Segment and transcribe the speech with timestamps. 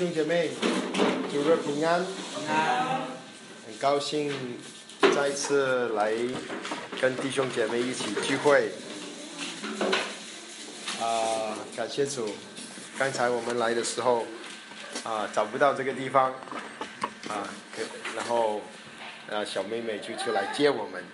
[0.00, 0.48] 兄姐妹，
[1.30, 2.02] 主日平安，
[3.66, 4.32] 很高兴
[5.14, 6.14] 再次来
[6.98, 8.72] 跟弟兄姐妹一起聚会。
[11.02, 12.30] 啊，感谢主！
[12.98, 14.24] 刚才我们来的时候，
[15.04, 16.32] 啊，找不到这个地方，
[17.28, 17.46] 啊，
[18.16, 18.62] 然后，
[19.30, 21.04] 啊，小妹妹就出来接我们，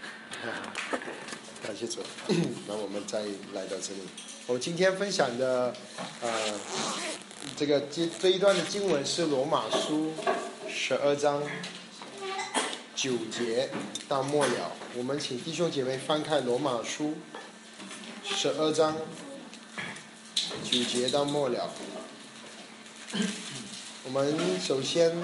[1.60, 1.98] 感谢主。
[2.68, 3.18] 那我们再
[3.52, 4.02] 来到这里，
[4.46, 5.74] 我今天分享的，
[6.22, 6.30] 呃，
[7.56, 10.12] 这个这这一段的经文是罗马书
[10.68, 11.42] 十二章
[12.94, 13.70] 九节
[14.06, 14.72] 到末了。
[14.94, 17.14] 我们请弟兄姐妹翻开罗马书
[18.22, 18.94] 十二章
[20.62, 21.70] 九节到末了。
[24.04, 25.16] 我们首先，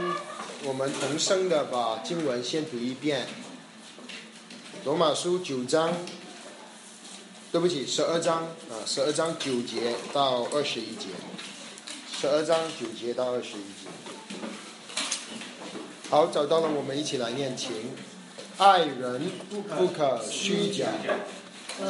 [0.65, 3.27] 我们同声的把经文先读一遍。
[4.87, 5.93] 罗马书九章，
[7.53, 11.09] 对不起，十二章啊，十二章九节到二十一节。
[12.23, 13.89] 十二章九节到二十一节。
[16.09, 17.73] 好，找到了，我们一起来念情。
[18.59, 19.23] 爱人
[19.77, 20.87] 不可虚假，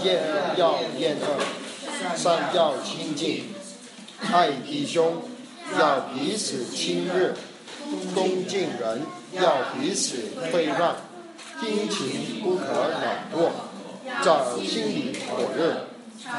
[0.03, 3.45] 厌恶要厌恶，善要亲近，
[4.33, 5.23] 爱弟兄
[5.79, 7.35] 要彼此亲热，
[8.15, 10.17] 恭敬人要彼此
[10.51, 10.97] 退让，
[11.61, 13.03] 殷勤不可冷
[13.35, 13.51] 漠，
[14.25, 15.89] 在心里火热，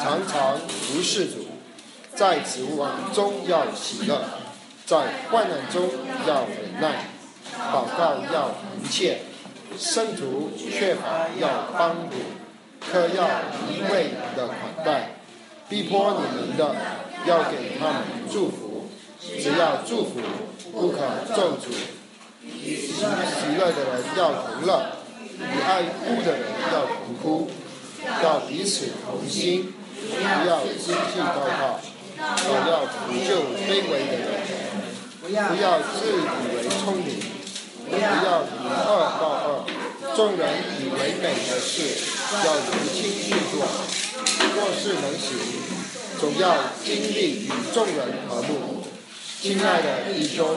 [0.01, 1.42] 常常服侍主。
[2.15, 4.21] 在指望中要喜乐，
[4.85, 4.97] 在
[5.31, 5.89] 患难中
[6.27, 7.07] 要忍耐，
[7.71, 9.17] 祷告要恒切，
[9.77, 12.17] 圣徒缺乏要帮助，
[12.79, 13.27] 可要
[13.67, 15.15] 一味的款待，
[15.67, 16.75] 逼迫你们的
[17.25, 18.87] 要给他们祝福，
[19.19, 20.19] 只要祝福，
[20.71, 20.99] 不可
[21.35, 21.73] 咒诅。
[22.43, 24.85] 喜喜乐的人要同乐，
[25.39, 27.49] 与爱哭的人要同哭，
[28.21, 29.73] 要彼此同心，
[30.11, 31.79] 不要心气高傲。
[32.25, 34.31] 我要拯救卑微的人，
[35.19, 35.27] 不
[35.61, 37.19] 要自以为聪明，
[37.89, 38.87] 不要以恶
[39.19, 39.65] 报恶。
[40.15, 40.47] 众人
[40.79, 41.99] 以为美的事，
[42.45, 43.65] 要如轻去做；
[44.55, 45.35] 若是能行，
[46.19, 47.97] 总要经历与众人
[48.29, 48.83] 和睦。
[49.41, 50.47] 亲爱的弟兄，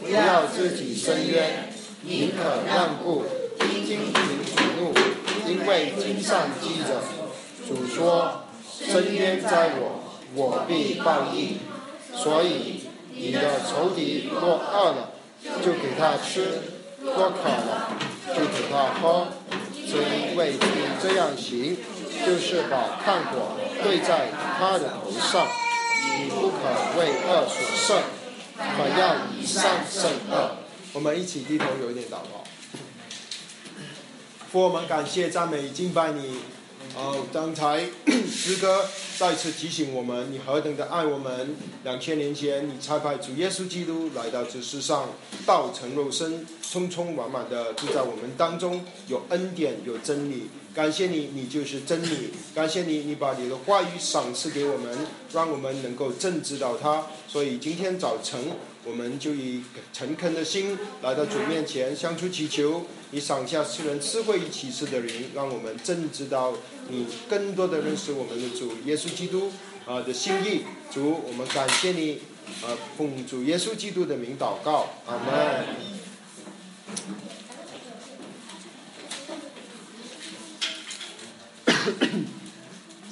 [0.00, 1.72] 不要自己伸冤，
[2.02, 3.24] 宁可让步，
[3.60, 4.20] 听凭主
[4.80, 4.92] 怒，
[5.46, 7.02] 因为经上记着，
[7.68, 8.46] 主说：
[8.84, 10.03] 伸冤在我。
[10.34, 11.58] 我必报应，
[12.14, 15.10] 所以你的仇敌若饿了，
[15.64, 16.42] 就给他吃；
[17.00, 17.90] 若渴了，
[18.28, 19.28] 就给他喝。
[19.86, 20.58] 只因为你
[21.00, 21.76] 这样行，
[22.26, 24.28] 就是把炭火对在
[24.58, 25.46] 他的头上。
[26.16, 26.56] 你不可
[26.98, 28.02] 为恶所胜，
[28.56, 30.56] 反要以善胜恶。
[30.92, 32.44] 我们一起低头有一点祷告。
[34.52, 36.40] 父，我们感谢赞美敬拜你。
[36.96, 37.84] 哦，刚才
[38.30, 38.84] 诗歌
[39.18, 41.56] 再次提醒我们，你何等的爱我们！
[41.82, 45.08] 两千年前，你差派主耶稣基督来到这世上，
[45.44, 50.48] 道成肉身，充充满满的住在我们当中，有恩典，有真理。
[50.72, 52.30] 感谢你，你就是真理。
[52.54, 54.96] 感谢你，你把你的话语赏赐给我们，
[55.32, 57.06] 让我们能够正知道它。
[57.26, 58.40] 所以今天早晨。
[58.86, 59.62] 我们就以
[59.94, 62.84] 诚恳的心来到主面前，相处祈求
[63.14, 66.52] 你赏下世人智慧与启示的人，让我们真知道
[66.88, 69.52] 你更多的认识我们的主耶稣基督
[69.86, 70.64] 啊的心意。
[70.92, 72.22] 主，我们感谢你
[72.60, 75.64] 啊，奉主耶稣基督的名祷告，阿门。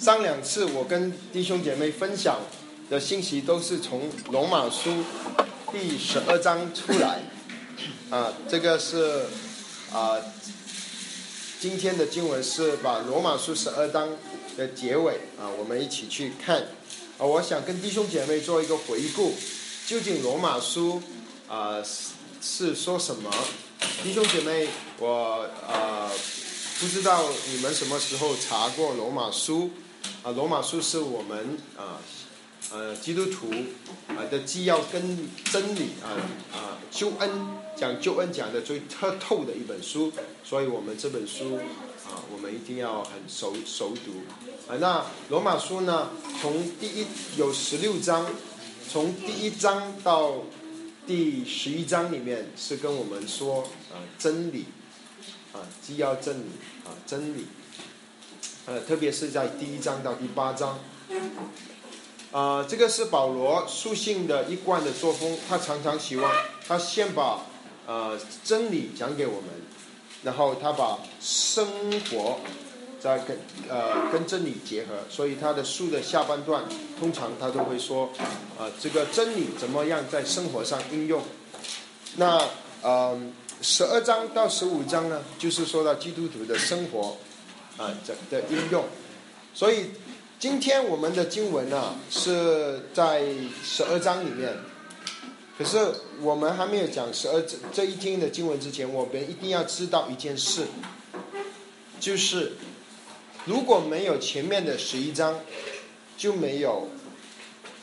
[0.01, 2.41] 上两次我跟弟兄姐妹分享
[2.91, 5.05] 的信息都是从罗马书。
[5.73, 7.21] 第十二章出来，
[8.11, 9.27] 啊，这个是
[9.93, 10.17] 啊，
[11.61, 14.09] 今天的经文是把罗马书十二章
[14.57, 16.63] 的结尾啊，我们一起去看
[17.19, 17.27] 啊。
[17.27, 19.35] 我想跟弟兄姐妹做一个回顾，
[19.87, 21.03] 究竟罗马书
[21.47, 21.77] 啊
[22.41, 23.31] 是说什么？
[24.03, 24.67] 弟兄姐妹，
[24.99, 26.11] 我啊
[26.81, 29.71] 不知道你们什么时候查过罗马书
[30.23, 30.31] 啊？
[30.31, 32.01] 罗马书是我们啊。
[32.73, 33.51] 呃，基督徒
[34.09, 36.17] 啊的既要跟真理啊
[36.53, 37.31] 啊救恩
[37.77, 40.11] 讲救恩讲的最特透的一本书，
[40.43, 41.57] 所以我们这本书
[42.09, 44.23] 啊，我们一定要很熟熟读
[44.67, 44.79] 啊。
[44.81, 48.27] 那罗马书呢，从第一有十六章，
[48.89, 50.45] 从第一章到
[51.07, 54.65] 第十一章里面是跟我们说啊真理
[55.53, 56.47] 啊既要真理
[56.87, 57.45] 啊真理，
[58.65, 60.79] 呃，特别是在第一章到第八章。
[62.33, 66.33] 啊，这个是保罗书信的一贯的作风，他常常希望
[66.67, 67.43] 他先把
[67.87, 69.51] 呃真理讲给我们，
[70.23, 71.67] 然后他把生
[72.11, 72.41] 活
[72.99, 73.39] 在跟
[73.69, 76.65] 呃跟真理结合，所以他的书的下半段
[76.99, 78.09] 通常他都会说，
[78.59, 81.23] 啊这个真理怎么样在生活上应用。
[82.17, 82.43] 那
[82.83, 87.19] 嗯十二章到十五章呢，就是说到基督徒的生活
[87.77, 88.83] 啊这的应用。
[89.55, 89.91] 所以
[90.43, 93.23] 今天我们的经文呢是在
[93.63, 94.53] 十二章里面，
[95.57, 95.79] 可是
[96.21, 100.65] 我们还没有讲十二这这一天的经文之前，我们一定要知道一件事，
[102.01, 102.55] 就是。
[103.45, 105.39] 如果没有前面的十一章，
[106.17, 106.89] 就没有，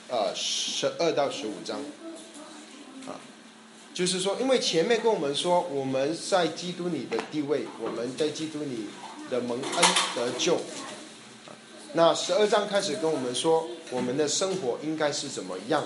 [0.10, 1.80] 呃，十二到十五章，
[3.08, 3.16] 啊，
[3.94, 8.88] 就是说，因为前面跟我们说，我们在基督里的地位，我们在基督里
[9.30, 9.84] 的蒙恩
[10.14, 10.60] 得救，
[11.94, 15.84] 那十二章开始跟我们说，我们的生活应该是怎么样，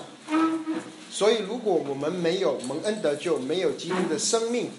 [1.10, 4.70] 所以如果我们没有蒙恩得救，没有基督的生命，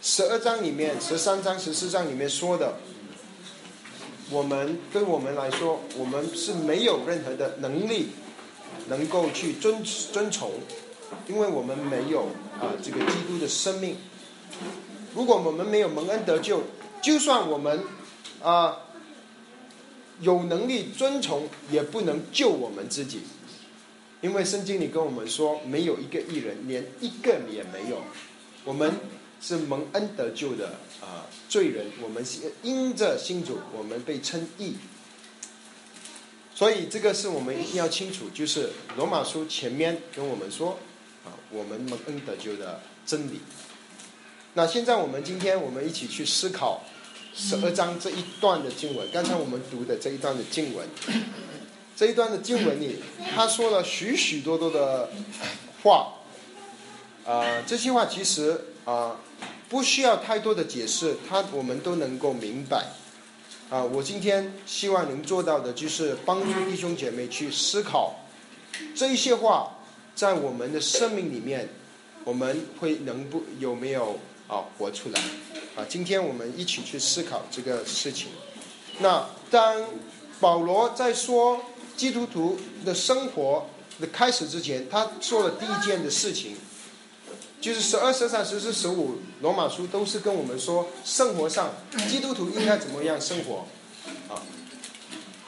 [0.00, 2.74] 十二章里面、十三章、十四章里面说的。
[4.30, 8.08] 我们对我们来说，我们是没有任何的能力
[8.88, 10.50] 能够去遵遵从，
[11.28, 12.22] 因为我们没有
[12.58, 13.96] 啊这个基督的生命。
[15.14, 16.62] 如果我们没有蒙恩得救，
[17.02, 17.84] 就算我们
[18.42, 18.76] 啊
[20.20, 23.20] 有能力遵从，也不能救我们自己，
[24.20, 28.02] 因为圣经里跟我们说，没有一个艺人，连一个也没有。
[28.64, 28.92] 我们。
[29.38, 30.66] 是蒙恩得救的
[30.98, 34.76] 啊罪人，我们是因着信主，我们被称义。
[36.54, 40.78] 所以这个是我们一定要清楚，就是罗马书前面跟我们说
[41.26, 43.40] 啊，我们蒙恩得救的真理。
[44.54, 46.82] 那现在我们今天我们一起去思考
[47.36, 49.06] 十二章这一段的经文。
[49.12, 50.88] 刚才我们读的这一段的经文，
[51.94, 52.96] 这一段的经文里，
[53.34, 55.10] 他说了许许多多的
[55.82, 56.14] 话。
[57.26, 59.16] 啊，这些话其实啊。
[59.68, 62.86] 不需要太多的解释，他我们都能够明白。
[63.68, 68.14] 啊，我今天希望能做到的就是帮助弟兄姐妹去思考
[68.94, 69.78] 这一些话，
[70.14, 71.68] 在我们的生命里面，
[72.22, 75.20] 我们会能不有没有啊活出来？
[75.76, 78.28] 啊，今天我们一起去思考这个事情。
[78.98, 79.84] 那当
[80.40, 81.60] 保罗在说
[81.96, 83.66] 基督徒的生活
[84.00, 86.56] 的开始之前，他说了第一件的事情。
[87.58, 91.74] 就是十二、十三、十四、十五，罗马书都是跟我们说，生活上
[92.06, 93.66] 基督徒应该怎么样生活，
[94.28, 94.40] 啊。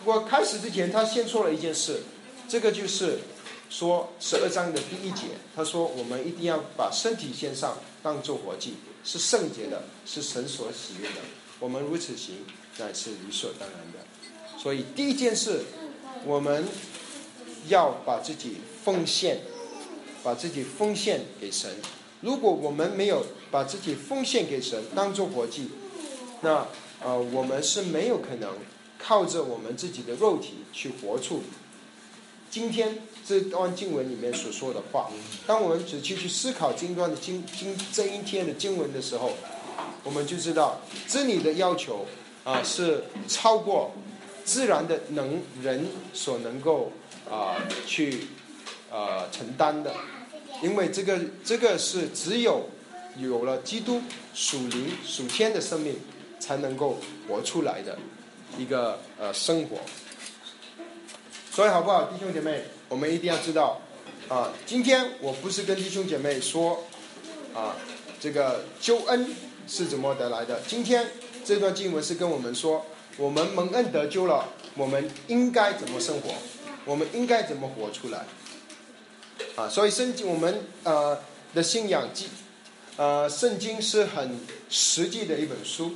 [0.04, 2.02] 我开始之前，他先说了一件事，
[2.48, 3.20] 这个就是
[3.68, 8.74] 说十二章的第一节，他说我们一定要把身体献上，当做活祭，
[9.10, 11.14] 是圣洁的，是神所喜悦的。
[11.60, 12.44] 我们如此行，
[12.76, 14.58] 乃是理所当然的。
[14.58, 15.62] 所以第一件事，
[16.26, 16.68] 我们
[17.68, 19.40] 要把自己奉献，
[20.22, 21.70] 把自己奉献给神。
[22.20, 25.70] 如果我们没有把自己奉献给神，当做活祭，
[26.42, 26.66] 那
[27.02, 28.58] 呃，我们是没有可能
[28.98, 31.44] 靠着我们自己的肉体去活出
[32.50, 35.10] 今天这段经文里面所说的话。
[35.46, 39.32] 当我们仔细去思考经段的经经这一天的经文的时候，
[40.02, 42.06] 我们就知道真理的要求
[42.42, 43.92] 啊是超过
[44.46, 46.90] 自然的能人所能够
[47.30, 48.28] 啊去
[48.90, 49.92] 啊承担的。
[50.62, 52.66] 因为这个这个是只有
[53.18, 54.00] 有了基督
[54.32, 55.94] 属灵属天的生命，
[56.40, 56.98] 才能够
[57.28, 57.98] 活出来的
[58.56, 59.76] 一个呃生活。
[61.50, 63.80] 所以好不好，弟兄姐妹，我们一定要知道
[64.28, 66.84] 啊，今天我不是跟弟兄姐妹说
[67.54, 67.76] 啊，
[68.18, 69.34] 这个救恩
[69.66, 70.60] 是怎么得来的。
[70.66, 71.06] 今天
[71.44, 72.86] 这段经文是跟我们说，
[73.18, 76.30] 我们蒙恩得救了，我们应该怎么生活，
[76.84, 78.24] 我们应该怎么活出来。
[79.54, 81.18] 啊，所以圣经我们呃
[81.54, 82.28] 的信仰记，
[82.96, 84.40] 呃圣经是很
[84.70, 85.94] 实际的一本书，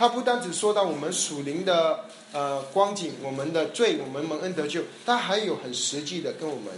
[0.00, 6.72] 它不单只说到我们属灵的呃光景，我们的罪，我们蒙恩得救，它还有很实际的跟我们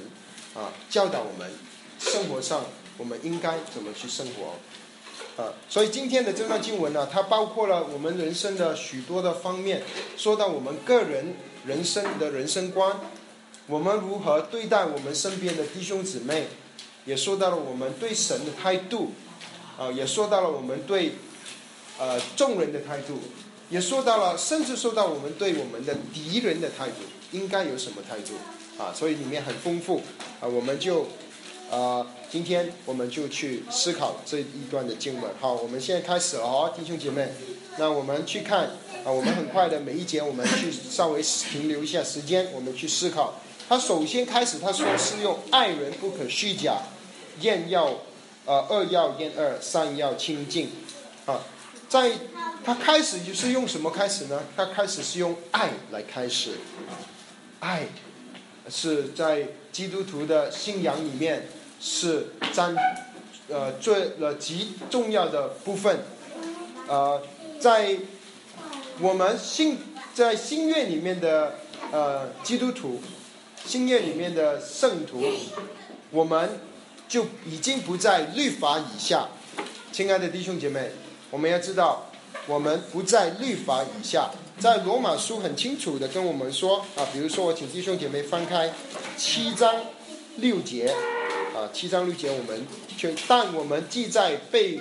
[0.56, 1.48] 啊教导我们
[2.00, 2.64] 生活上
[2.98, 9.84] 我们应该怎么去生活，啊，所以今天的这段经文呢，它包括了我们人生的许多的方面，
[10.16, 12.98] 说到我们个人人生的人生观。
[13.68, 16.48] 我们如何对待我们身边的弟兄姊妹，
[17.04, 19.12] 也说到了我们对神的态度，
[19.78, 21.12] 啊，也说到了我们对
[22.02, 23.16] 呃众人的态度，
[23.70, 28.34] 也说到了，甚至说到我们对我们的敌人的态度，应该有什么态度
[28.76, 28.92] 啊？
[28.92, 30.02] 所以里面很丰富
[30.40, 31.06] 啊，我们就
[31.70, 35.30] 啊，今天我们就去思考这一段的经文。
[35.40, 37.32] 好，我们现在开始了哦，弟兄姐妹，
[37.78, 38.70] 那我们去看
[39.04, 43.34] 啊，我们很快的每一节，我们去稍微停留一下时间，我们去思考。
[43.68, 46.78] 他首先开始，他说是用爱人不可虚假，
[47.40, 48.00] 厌要，
[48.44, 50.68] 呃，二要厌二，三要清净，
[51.24, 51.40] 啊，
[51.92, 52.10] 在
[52.64, 54.40] 他开始就是用什么开始呢？
[54.56, 56.52] 他开始是用爱来开始，
[57.60, 57.86] 爱
[58.70, 62.74] 是在基督徒的信仰里面是占
[63.50, 65.98] 呃最了极重要的部分，
[66.88, 67.20] 呃，
[67.60, 67.98] 在
[68.98, 69.76] 我们信
[70.14, 71.56] 在新约里面的
[71.90, 73.02] 呃基督徒，
[73.66, 75.22] 新约里面的圣徒，
[76.10, 76.58] 我们
[77.06, 79.28] 就已经不在律法以下，
[79.92, 80.90] 亲爱的弟兄姐妹，
[81.32, 82.06] 我们要知道。
[82.46, 88.72] 我们不在律法以下，在罗马书很清楚的跟我们说啊，比如说我请弟兄姐妹翻开
[89.16, 89.72] 七章
[90.38, 90.92] 六节
[91.54, 94.80] 啊，七章六节我们却但我们既在被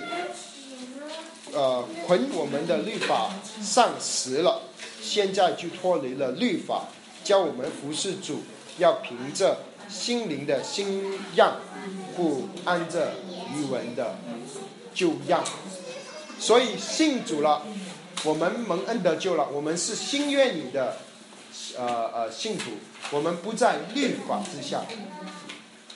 [1.52, 3.30] 呃捆我们的律法
[3.62, 4.62] 上时了，
[5.00, 6.88] 现在就脱离了律法，
[7.22, 8.40] 教我们服侍主，
[8.78, 11.58] 要凭着心灵的新样，
[12.16, 13.12] 不按着
[13.54, 14.16] 余文的
[14.92, 15.44] 旧样。
[16.42, 17.62] 所以信主了，
[18.24, 20.96] 我们蒙恩得救了，我们是新约里的
[21.78, 22.72] 呃呃信徒，
[23.12, 24.82] 我们不在律法之下，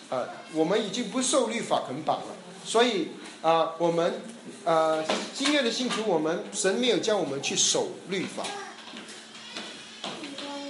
[0.08, 2.26] 呃，我们已经不受律法捆绑了。
[2.64, 3.08] 所以
[3.42, 4.22] 啊，我们
[4.64, 8.44] 呃新约的信徒，我们神没有叫我们去守律法，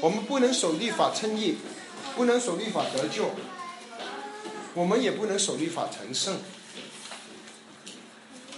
[0.00, 1.56] 我们不能守律法称义，
[2.16, 3.30] 不能守律法得救，
[4.72, 6.38] 我们也不能守律法成圣。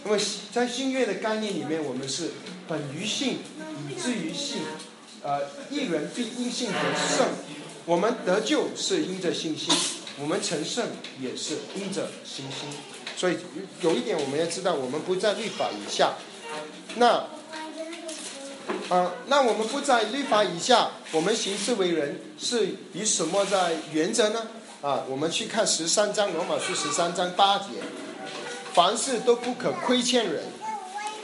[0.05, 0.19] 那么
[0.53, 2.31] 在新约的概念里面，我们是
[2.67, 3.39] 本于信，
[3.89, 4.63] 以至于信，
[5.23, 5.41] 呃，
[5.71, 6.79] 一人必因信得
[7.17, 7.27] 胜。
[7.85, 9.75] 我们得救是因着信心，
[10.21, 10.87] 我们成圣
[11.21, 12.69] 也是因着信心。
[13.17, 13.39] 所以
[13.81, 16.13] 有一点我们要知道，我们不在律法以下。
[16.97, 17.27] 那，
[18.89, 24.47] 啊，那我们不在律法以下，我们行事为人是以什么在原则呢？
[24.81, 27.67] 啊，我们去看十三章罗马书十三章八节。
[28.73, 30.45] 凡事都不可亏欠人，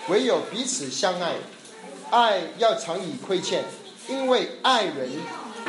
[0.08, 1.34] 唯有彼此相爱，
[2.10, 3.64] 爱要常以亏欠，
[4.08, 5.08] 因为爱人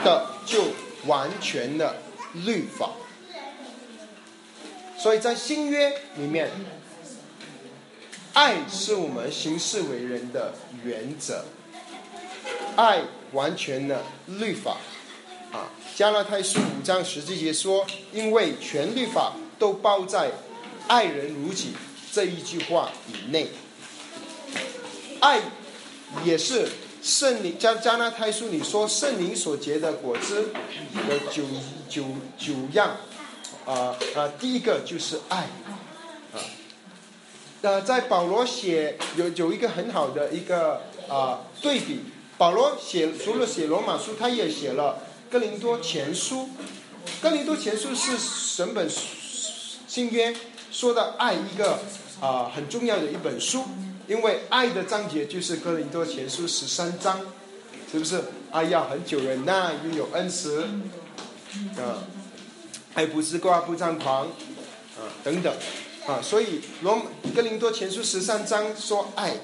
[0.04, 0.64] 的就
[1.06, 1.96] 完全的
[2.34, 2.92] 律法。
[4.98, 6.50] 所以在新约里面，
[8.34, 10.54] 爱是我们行事为人的
[10.84, 11.46] 原则，
[12.76, 13.02] 爱
[13.34, 14.78] 完全的律法。
[15.52, 20.32] 啊，加拉太书五章十节说，因为全律法都包在。
[20.88, 21.74] 爱人如己
[22.12, 23.48] 这一句话以内，
[25.20, 25.42] 爱
[26.24, 26.70] 也是
[27.02, 30.50] 圣灵加加纳太书里说圣灵所结的果子
[30.94, 31.44] 有九
[31.90, 32.06] 九
[32.38, 32.98] 九样，
[33.66, 35.38] 啊啊，第一个就是爱，
[36.34, 36.38] 啊，
[37.62, 42.02] 呃，在保罗写有有一个很好的一个啊对比，
[42.38, 45.00] 保罗写除了写罗马书，他也写了
[45.30, 46.50] 哥林多前书，
[47.22, 48.88] 哥林多前书是整本
[49.88, 50.36] 新约。
[50.76, 51.80] 说到爱一个
[52.20, 53.64] 啊很重要的一本书，
[54.10, 57.22] 因为爱的章节就是哥林多前书十三章，
[57.90, 58.22] 是不是？
[58.52, 60.64] 爱要很久忍耐，拥有恩慈，
[61.78, 62.04] 啊，
[62.94, 64.28] 爱不自挂不张狂，
[64.98, 65.54] 啊等等，
[66.08, 67.04] 啊，所以罗
[67.34, 69.38] 哥林多前书十三章说爱，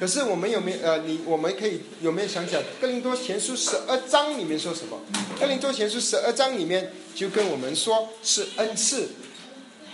[0.00, 4.98] 可是我们有没有呃你我们可以有没有想想哥林多前书十二章里面说什么？
[5.38, 9.10] 哥林多前书十二章里面就跟我们说是恩赐。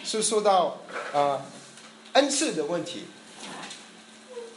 [0.08, 0.78] 是说到
[1.12, 1.44] 啊
[2.14, 3.02] 恩赐的问题，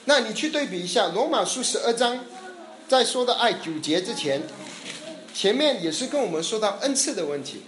[0.05, 2.23] 那你去对比一下罗马书十二章，
[2.87, 4.41] 在说到爱九节之前，
[5.33, 7.63] 前面也是跟我们说到恩赐的问题，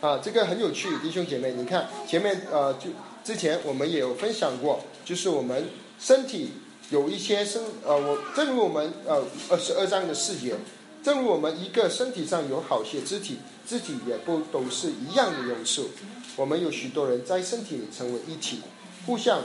[0.00, 2.90] 啊，这个很有趣，弟兄姐妹，你看前面呃就
[3.22, 5.68] 之前我们也有分享过，就是我们
[6.00, 6.54] 身体
[6.90, 10.56] 有一些身呃我正如我们呃二十二章的四节。
[11.02, 15.88] 正如我们一个身体上有好些肢体，肢体也不都是一样的用处。
[16.36, 18.60] 我们有许多人在身体里成为一体，
[19.06, 19.42] 互相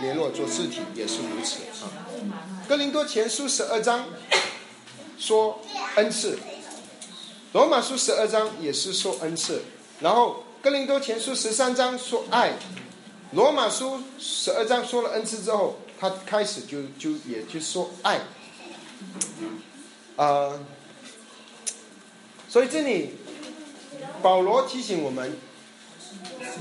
[0.00, 1.90] 联络做肢体也是如此啊。
[2.68, 4.06] 哥林多前书十二章
[5.18, 5.60] 说
[5.96, 6.38] 恩赐，
[7.52, 9.62] 罗马书十二章也是说恩赐，
[10.00, 12.52] 然后哥林多前书十三章说爱，
[13.32, 18.20] 罗马书十二章说了恩赐之后，他开始就就也就说爱，
[20.14, 20.58] 啊。
[22.48, 23.10] 所以这里，
[24.22, 25.36] 保罗提醒我们：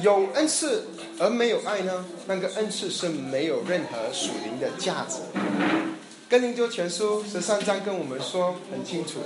[0.02, 0.88] 有恩赐
[1.20, 2.06] 而没有爱呢？
[2.28, 5.20] 那个恩赐是没有任何属灵的价值。
[6.28, 9.20] 哥林多全书十三章跟我们说很清楚，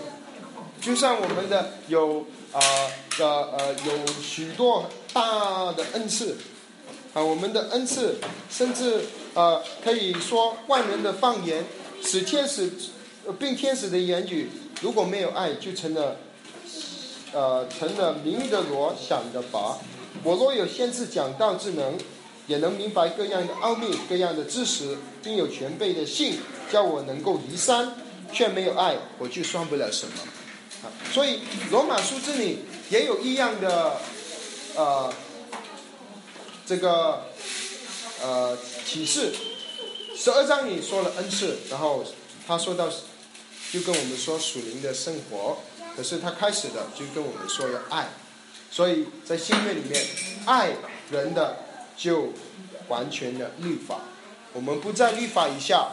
[0.82, 2.60] 就算我们的有啊
[3.18, 6.38] 的呃有许多大的恩赐
[7.14, 8.18] 啊，我们的恩赐
[8.52, 11.64] 甚至呃可以说万人的方言，
[12.04, 12.70] 使天使
[13.40, 14.50] 并天使的言语，
[14.82, 16.18] 如果没有爱，就成了。
[17.32, 19.78] 呃，成了明的罗想的拔。
[20.24, 21.98] 我若有先知讲道之能，
[22.48, 26.40] 也能明白各样的奥秘、各样的知识，并有全备的信，
[26.72, 27.94] 叫我能够离山，
[28.34, 30.14] 却没有爱，我就算不了什么。
[30.84, 32.60] 啊，所以罗马书这里
[32.90, 33.98] 也有一样的，
[34.76, 35.14] 呃，
[36.66, 37.26] 这个
[38.22, 39.32] 呃启示。
[40.18, 42.04] 十二章里说了恩赐，然后
[42.46, 42.90] 他说到，
[43.72, 45.60] 就跟我们说属灵的生活。
[46.00, 48.08] 可是他开始的就跟我们说要爱，
[48.72, 50.02] 所以在新约里面，
[50.46, 50.72] 爱
[51.12, 51.58] 人的
[51.98, 52.32] 就
[52.88, 54.00] 完全的律法。
[54.54, 55.90] 我们不在律法以下，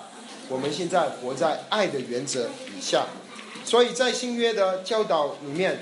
[0.48, 3.06] 我们现在活在爱的原则以下。
[3.64, 5.80] 所以在新约的教导里面，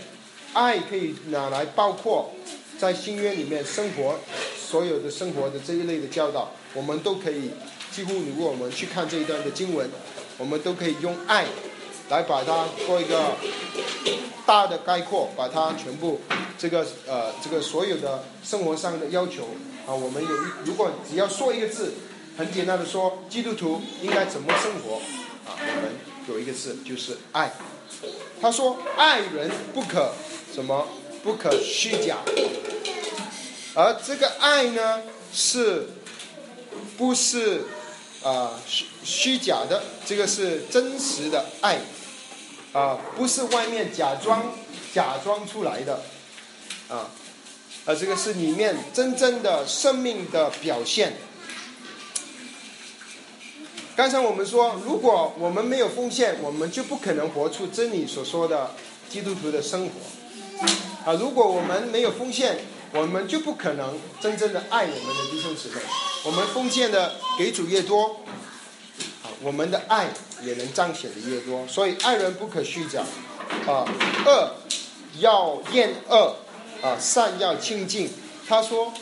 [0.55, 2.33] 爱可以拿来包括
[2.79, 4.19] 在新约里面生活
[4.59, 7.51] 所有的生活的这一类的教导，我们都可以。
[7.93, 9.87] 几乎如果我们去看这一段的经文，
[10.39, 11.45] 我们都可以用爱
[12.11, 13.33] 来把它做一个
[14.45, 16.21] 大的概括，把它全部
[16.59, 19.49] 这个呃这个所有的生活上的要求
[19.87, 21.95] 啊，我们有一如果只要说一个字，
[22.37, 24.97] 很简单的说，基督徒应该怎么生活
[25.49, 25.57] 啊？
[25.59, 25.93] 我们
[26.29, 27.53] 有一个字就是爱。
[28.41, 30.13] 他说爱人不可
[30.53, 30.87] 什么
[31.23, 32.19] 不可虚假，
[33.75, 35.89] 而这个爱呢是
[36.99, 37.63] 不是？
[38.23, 41.79] 啊，虚虚假的，这个是真实的爱，
[42.75, 44.53] 啊，不是外面假装
[44.93, 46.03] 假装出来的，
[46.89, 47.07] 啊，
[47.87, 51.15] 啊，这个是里面真正的生命的表现。
[53.95, 58.73] 刚才我们说，如果我们没有奉献，我们就不可能活出真理所说的
[59.09, 61.13] 基督徒的生活。
[61.13, 62.59] 啊，如果我们没有奉献，
[62.93, 65.77] 我们就不可能真正的爱我们的弟兄姊妹。
[66.25, 68.24] 我们奉献的给主越多，
[69.45, 70.09] 我们的爱
[70.43, 71.67] 也能彰显的越多。
[71.69, 73.03] 所以爱人不可虚假，
[73.67, 73.85] 啊，
[74.25, 74.51] 恶
[75.21, 76.35] 要厌恶，
[76.83, 78.09] 啊，善要亲近。
[78.49, 78.93] 他说，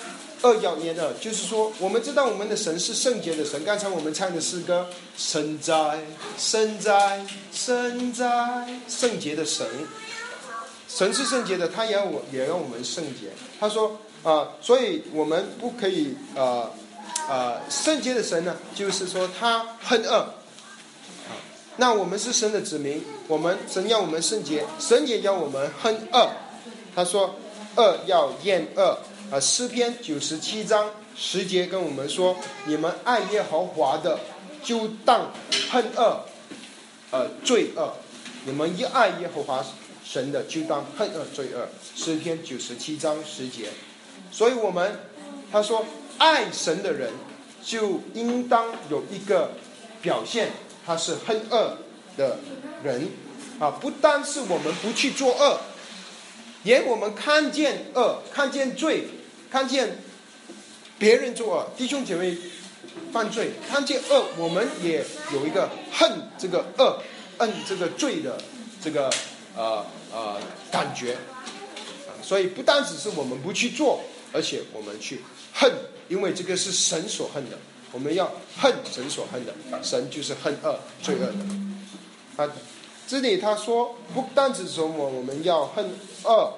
[0.42, 3.64] 恶要厌恶，就是说，我们知道我们的神是圣洁的神。
[3.64, 6.04] 刚才我们唱的诗歌，圣在，
[6.37, 9.67] 圣在，圣在，圣洁的神，
[10.88, 13.30] 神是圣洁的，他也要我，也要我们圣洁。
[13.60, 16.69] 他说，啊，所以我们不可以，啊。
[17.28, 20.15] 啊圣洁的神呢，就是说他恨恶。
[20.15, 20.35] 啊
[21.76, 26.30] 那我们是神的子民，我们神要我们圣洁，神也要我们恨恶。
[26.95, 27.35] 他说
[27.76, 28.99] 恶要厌恶。
[29.30, 34.21] 啊，诗篇九十七章十节跟我们说：你们爱耶和华的，
[34.63, 35.32] 就当
[35.71, 36.21] 恨恶，
[37.11, 37.95] 呃，罪恶。
[38.45, 39.65] 你们一爱耶和华
[40.04, 41.67] 神的，就当恨恶罪恶。
[41.97, 43.71] 诗篇九十七章十节。
[44.30, 45.00] 所以我们
[45.50, 45.87] 他说。
[46.23, 47.11] 爱神的人
[47.65, 49.50] 就应当有一个
[50.00, 50.52] 表现，
[50.87, 51.76] 他是恨恶
[52.17, 52.39] 的
[52.85, 53.08] 人
[53.58, 53.73] 啊！
[53.80, 55.58] 不单是我们不去做恶，
[56.63, 59.08] 连我们看见恶、看见罪、
[59.50, 59.99] 看见
[60.97, 62.39] 别人做恶、弟兄姐妹
[63.13, 65.04] 犯罪、看见恶，我们也
[65.35, 67.02] 有一个恨这个恶、
[67.37, 68.41] 恨这个罪的
[68.80, 69.11] 这个
[69.56, 70.37] 呃呃
[70.71, 71.17] 感觉。
[72.23, 74.00] 所以不单只是我们不去做，
[74.32, 75.21] 而且我们去
[75.52, 75.73] 恨。
[76.12, 77.56] 因为这个是神所恨的，
[77.90, 82.44] 我们要恨神所恨的，神就是恨恶、罪恶的。
[82.44, 82.52] 啊，
[83.08, 85.90] 这里他说不单只说我我们要恨
[86.25, 86.52] 恶，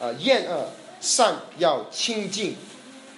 [0.00, 0.68] 啊，厌恶
[1.00, 2.56] 善要亲近，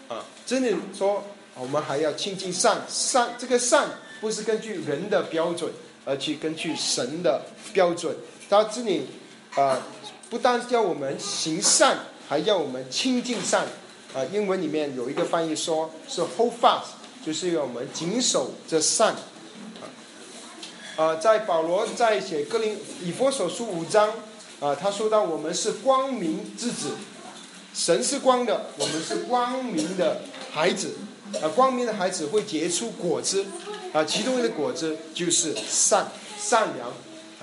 [0.07, 1.25] 啊，这里说
[1.55, 3.89] 我们还要亲近善，善这个善
[4.21, 5.73] 不是根据人的标准，
[6.05, 7.41] 而去根据神的
[7.73, 8.15] 标准。
[8.51, 9.07] 他这里
[9.55, 9.81] 啊，
[10.29, 13.67] 不单叫我们行善，还要我们亲近善。
[14.15, 16.95] 啊，英文里面有一个翻译说是 hold fast，
[17.27, 19.17] 就是要我们谨守这善。
[20.97, 24.11] 啊，在保罗在写格林以佛所书五章，
[24.61, 26.93] 啊，他说到我们是光明之子，
[27.75, 30.23] 神是光的，我们是光明的
[30.53, 30.95] 孩子。
[31.43, 33.45] 啊，光明的孩子会结出果子，
[33.93, 36.89] 啊，其中的果子就是善、善良。
[36.89, 37.43] 啊，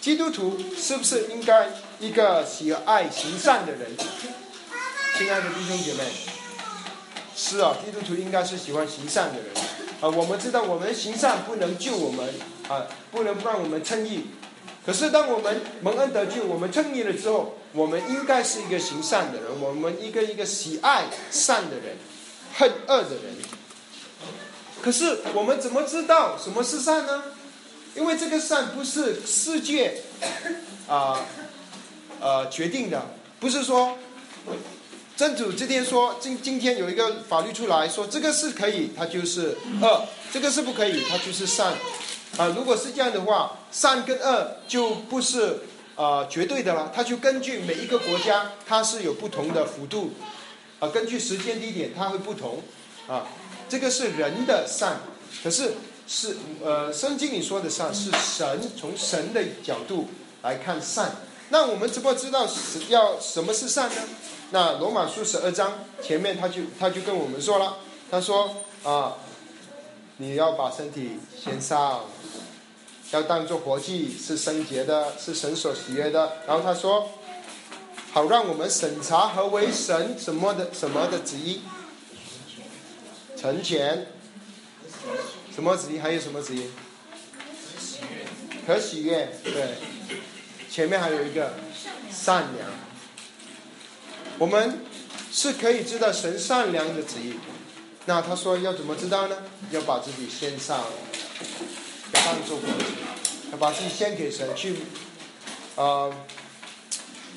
[0.00, 1.68] 基督徒是不是应该
[2.00, 3.90] 一个喜爱行善的人？
[5.16, 6.04] 亲爱的弟兄姐妹，
[7.34, 9.46] 是啊，基督徒应该是喜欢行善的人
[9.98, 10.10] 啊。
[10.10, 12.34] 我们知道，我们行善不能救我们
[12.68, 14.26] 啊，不能不让我们称义。
[14.84, 21.96] 可是，当我们蒙恩得救，我们称义了之后，我们应该是一个行善的人，我们一个一个喜爱善的人，
[22.54, 23.36] 恨恶的人。
[24.82, 27.22] 可是，我们怎么知道什么是善呢？
[27.94, 30.02] 因为这个善不是世界
[30.86, 31.24] 啊
[32.20, 33.02] 呃决定的，
[33.40, 33.96] 不是说。
[35.16, 41.72] 真主今天说，今今天有一个法律出来说，这个是可以，它就是恶；这个是不可以，它就是善。
[42.36, 45.60] 啊，如果是这样的话，善跟恶就不是
[45.94, 50.12] 啊绝对的了，它就根据每一个国家，它是有不同的幅度
[50.80, 52.62] 啊，根据时间地点它会不同
[53.08, 53.26] 啊。
[53.70, 54.98] 这个是人的善，
[55.42, 55.72] 可是
[56.06, 60.10] 是呃，圣经里说的善是神从神的角度
[60.42, 61.16] 来看善。
[61.48, 62.48] 那我们怎么知道
[62.88, 63.96] 要什么是善呢？
[64.50, 67.78] 那罗马书十二章前面他就他就跟我们说了，
[68.10, 68.54] 他说
[68.84, 69.14] 啊，
[70.18, 72.04] 你要把身体先上，
[73.10, 76.32] 要当做活祭，是圣洁的，是神所喜悦的。
[76.46, 77.08] 然后他说，
[78.12, 81.62] 好让我们审查何为神什么的什么的旨意。
[83.36, 84.06] 成全，
[85.54, 85.98] 什么旨意？
[85.98, 86.70] 还有什么旨意？
[88.66, 89.95] 可喜悦，对。
[90.76, 91.54] 前面还有一个
[92.12, 92.68] 善良。
[94.36, 94.80] 我们
[95.32, 97.36] 是可以知道神善良的旨意。
[98.04, 99.38] 那他说要怎么知道呢？
[99.70, 100.84] 要把自己献上，
[102.12, 102.84] 当做活祭，
[103.52, 104.76] 要把自己献给神，去
[105.76, 106.10] 啊，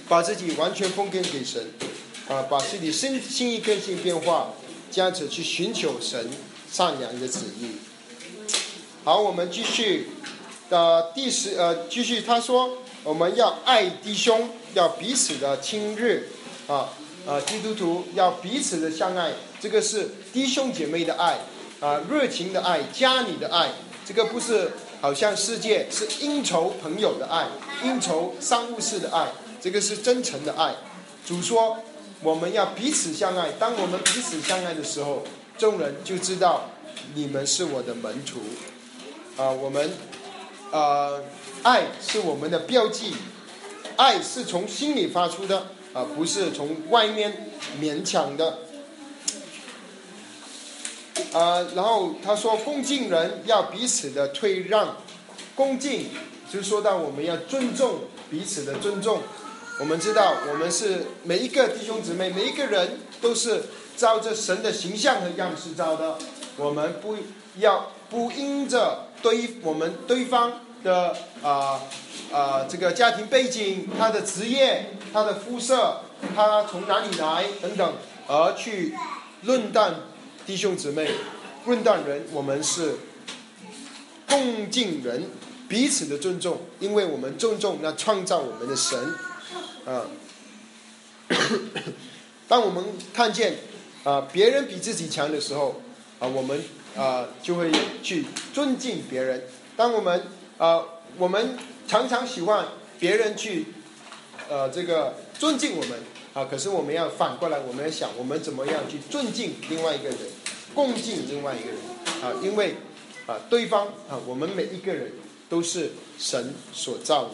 [0.10, 1.66] 把自己完全奉献给神，
[2.28, 4.50] 啊，把自己心心意更新变化。
[4.92, 6.30] 这样子去寻求神
[6.70, 7.78] 善良的旨意。
[9.06, 10.10] 好，我们继续
[10.70, 16.22] 的第十呃，继续他说，我们要爱弟兄，要彼此的亲热
[16.68, 16.90] 啊
[17.28, 21.40] 啊，基督徒要彼此的相爱，这个是弟兄姐妹的爱
[21.80, 23.72] 啊，热情的爱，家里的爱，
[24.06, 27.48] 这个不是好像世界是应酬朋友的爱，
[27.84, 29.28] 应酬商务式的爱，
[29.62, 30.76] 这个是真诚的爱。
[31.26, 31.78] 主说。
[32.22, 33.50] 我们要彼此相爱。
[33.58, 35.24] 当我们彼此相爱的时候，
[35.58, 36.70] 众人就知道
[37.16, 38.42] 你们是我的门徒。
[39.42, 39.90] 啊，我们，
[40.72, 41.24] 呃，
[41.64, 43.16] 爱是我们的标记，
[43.96, 47.50] 爱是从心里发出的，啊，不是从外面
[47.82, 48.60] 勉强的。
[51.34, 54.98] 啊，然后他说，恭敬人要彼此的退让，
[55.56, 56.10] 恭敬
[56.52, 59.22] 就说到我们要尊重彼此的尊重。
[59.80, 63.64] 我们知道，我们是每一个弟兄姊妹，每一个人都是
[63.96, 66.18] 照着神的形象和样式造的。
[66.58, 67.16] 我们不
[67.58, 71.82] 要不因着对我们对方的啊
[72.32, 76.02] 啊这个家庭背景、他的职业、他的肤色、
[76.36, 77.94] 他从哪里来等等，
[78.28, 78.96] 而去
[79.44, 79.96] 论断
[80.46, 81.10] 弟兄姊妹、
[81.66, 82.26] 论断人。
[82.32, 82.96] 我们是
[84.28, 85.30] 共敬人，
[85.68, 88.98] 彼此的尊重，因为我们尊重那创造我们的神。
[89.86, 90.06] 啊，
[92.48, 93.56] 当我们看见
[94.04, 95.82] 啊别人比自己强的时候，
[96.20, 96.64] 啊我们
[96.96, 97.72] 啊就会
[98.02, 99.44] 去尊敬别人。
[99.76, 100.84] 当我们啊
[101.18, 102.68] 我们常常喜欢
[103.00, 103.68] 别人去
[104.50, 106.00] 呃这个尊敬我们
[106.34, 110.18] 啊，可是我们要反过来，我们要想我们怎么样去尊敬另外一个人，
[110.76, 111.78] 恭敬另外一个人
[112.22, 112.76] 啊，因为
[113.26, 115.12] 啊对方啊我们每一个人
[115.50, 117.32] 都是神所造的。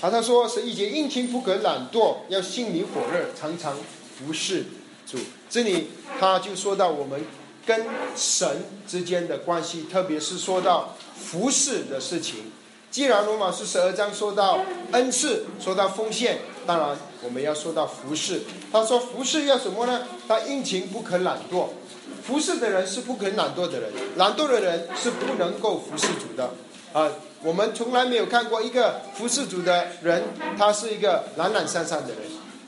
[0.00, 4.64] 好，他说是一节殷勤不可懒惰，要心里火热，常常服侍
[5.06, 5.18] 主。
[5.50, 5.88] 这里
[6.18, 7.20] 他就说到我们
[7.70, 12.50] 跟神之间的关系，特别是说到服侍的事情。
[12.90, 14.58] 既然罗马书十二章说到
[14.90, 18.42] 恩赐，说到奉献，当然我们要说到服侍。
[18.72, 20.02] 他说服侍要什么呢？
[20.26, 21.68] 他殷勤不可懒惰。
[22.24, 26.50] 服侍的人是不可懒惰的人，懒惰的人是不能够服侍主的
[26.92, 27.08] 啊。
[27.44, 30.24] 我们从来没有看过一个服侍主的人，
[30.58, 32.18] 他是一个懒懒散散的人。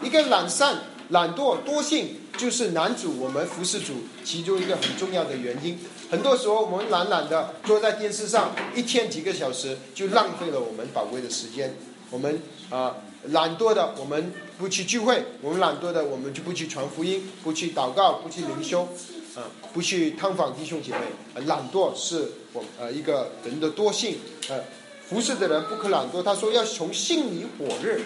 [0.04, 0.78] 一个懒散、
[1.10, 5.78] 懒惰、多性，就是男主我们服侍主其中一个很重要的原因。
[6.10, 11.74] 很多时候，我们懒懒的坐在电视上，一天几个小时，就浪费了我们宝贵的时间。
[12.10, 12.96] 我们啊，
[13.28, 18.88] 懒惰的，我们不去聚会；我们懒惰的，我们就不去传福音，不去祷告，不去灵修。
[19.34, 24.18] 啊，不去探访弟兄姐妹，懒惰是我呃一个人的惰性。
[24.50, 24.62] 呃，
[25.08, 26.22] 服侍的人不可懒惰。
[26.22, 27.98] 他说要从心里火热，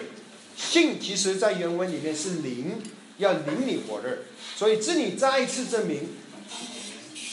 [0.57, 2.81] 性其实在原文里面是灵，
[3.17, 4.17] 要灵里火热。
[4.55, 6.01] 所以这里再一次证明，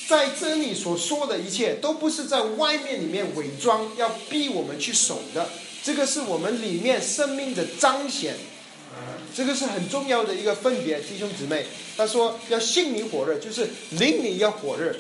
[0.09, 5.49] 在这里所说的一切都不是在外面里面伪装，要逼我们去守的。
[5.83, 8.37] 这个是我们里面生命的彰显。
[9.35, 11.67] 这个是很重要的一个分别，弟兄姊妹。
[11.97, 14.95] 他说要性里火热，就是灵里要火热。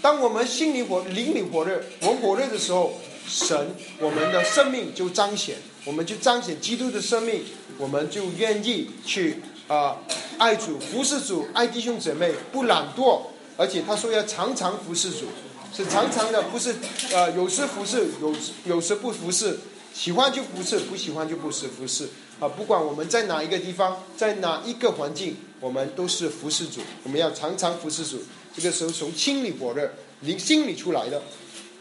[0.00, 7.42] 当我们心里火、灵里火热，我火热的时候，神我们的生命就彰显，我们就彰显基督的生命，
[7.78, 9.96] 我们就愿意去啊
[10.38, 13.22] 爱主、服侍主、爱弟兄姊妹，不懒惰。
[13.56, 15.26] 而且他说要常常服侍主，
[15.72, 16.74] 是常常的，不是
[17.12, 18.34] 呃有时服侍，有
[18.64, 19.58] 有时不服侍，
[19.94, 22.08] 喜欢就服侍，不喜欢就不是服侍。
[22.40, 26.80] 啊，不管我们在哪一个地方，在哪一个环境，我们都是服侍主。
[27.04, 28.20] 我们要常常服侍主。
[28.56, 29.88] 这个时候从心里火热，
[30.22, 31.22] 灵心里出来的，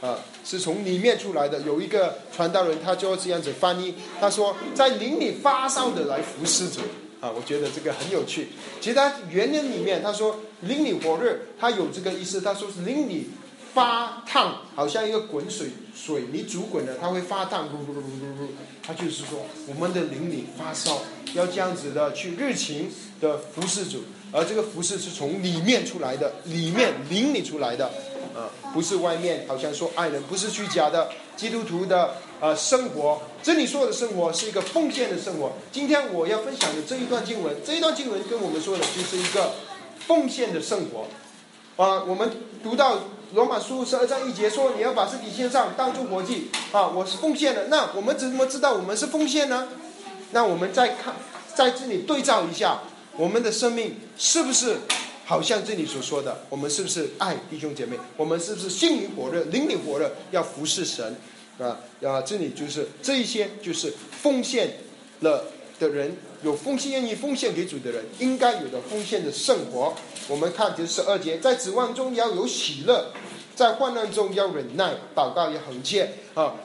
[0.04, 1.62] 啊，是从里面出来的。
[1.62, 6.82] 有一个传道人，他就这样子翻译，他说：“在灵里发烧的来服侍主，
[7.22, 8.50] 啊，我觉得这个很有趣。
[8.82, 13.30] 其实他原文里面他说淋里火热，他有这个意思，他说是淋里
[13.74, 18.48] 发烫，好像一个滚水水你煮滚了，它会发烫，噜噜噜噜噜。
[18.86, 21.02] 他就是说我们的灵里发烧，
[21.34, 27.90] 要这样子的去热情的服侍主，而这个服侍是从里面出来的，里面灵里出来的，
[28.36, 32.16] 啊，不是外面好像说爱人，不是虚假的基督徒的。
[32.40, 35.54] 呃，生活，这里说的生活是一个奉献的生活。
[35.72, 39.54] 今天我要分享的这一段经文，这一段经文跟我们说的就是一个
[40.06, 41.06] 奉献的生活。
[41.82, 42.30] 啊，我们
[42.62, 42.98] 读到
[43.34, 46.50] 罗马书十二章一节说，你要把身体献上，当作活祭。
[46.74, 47.68] 啊，我是奉献的。
[47.68, 49.70] 那我们怎么知道我们是奉献呢？
[50.32, 51.16] 那我们再看，
[51.56, 52.82] 在这里对照一下，
[53.16, 54.80] 我们的生命是不是
[55.26, 56.46] 好像这里所说的？
[56.50, 57.98] 我们是不是爱弟兄姐妹？
[58.18, 61.16] 我们是不是心灵火热、灵里火热，要服侍神？
[61.60, 62.20] 啊啊！
[62.22, 64.78] 这里就是这一些，就是奉献
[65.20, 65.46] 了
[65.80, 69.94] 的人，有奉献愿意奉献给主的人，应该有的奉献的生活。
[70.28, 73.12] 我们看第十二节，在指望中要有喜乐，
[73.56, 76.56] 在患难中要忍耐，祷告也恒切啊。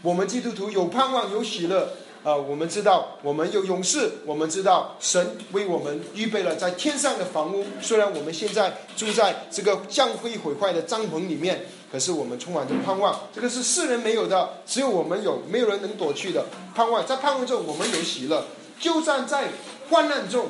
[0.00, 1.92] 我们基督徒有盼望，有喜乐。
[2.24, 7.66] 啊，我们知道我们有勇士，我们知道神为我们预备了在天上的房屋。
[7.80, 13.22] 虽然我们现在住在这个将会毁坏的帐篷里面，可是我们充满着盼望。
[13.34, 17.04] 这个是世人没有的，只有我们有，没有人能躲去的盼望。
[17.04, 18.44] 在盼望中，我们有喜乐；
[18.78, 19.48] 就算在
[19.90, 20.46] 患难中，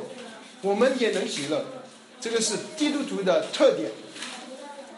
[0.61, 1.65] 我们也能喜乐。
[2.21, 3.91] 这个是基督徒的特点。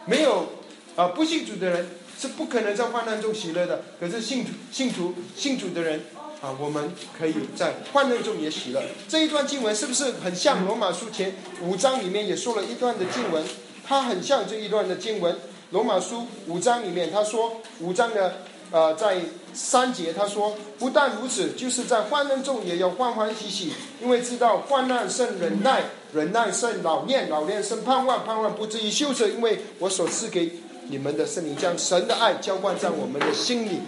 [0.05, 0.49] 没有
[0.97, 3.81] 啊，不信主的人是不可能在患难中喜乐的。
[3.97, 6.03] 可是信徒、信徒、信主的人。
[6.41, 8.81] 啊，我们可以在患难中也喜乐。
[9.07, 13.43] 这一段经文是不是很像罗马书前五章里面也说了一段的经文？
[13.87, 15.35] 它很像这一段的经文。
[15.71, 19.17] 罗马书五章里面他说，五章的呃在
[19.53, 30.51] 三节他说，不但如此，就是在患难中也要欢欢喜喜，因为知道患难胜忍耐，忍耐胜老练，老练胜盼望，盼望不至于羞耻，因为我所赐给
[30.89, 33.79] 你们的圣灵将神的爱浇灌在我们的心里。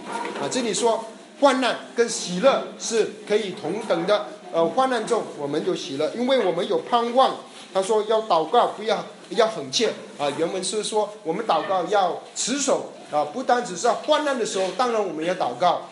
[0.42, 1.06] 啊，这里说。
[1.39, 4.28] 患难跟喜乐是可以同等的。
[4.54, 7.36] 呃，患难中我们有喜乐，因为我们有盼望。
[7.73, 10.32] 他说要祷告，不要要很切啊。
[10.38, 15.89] 原文是说我们祷告要持守啊，不单只是患难的时候，当然我们要祷告。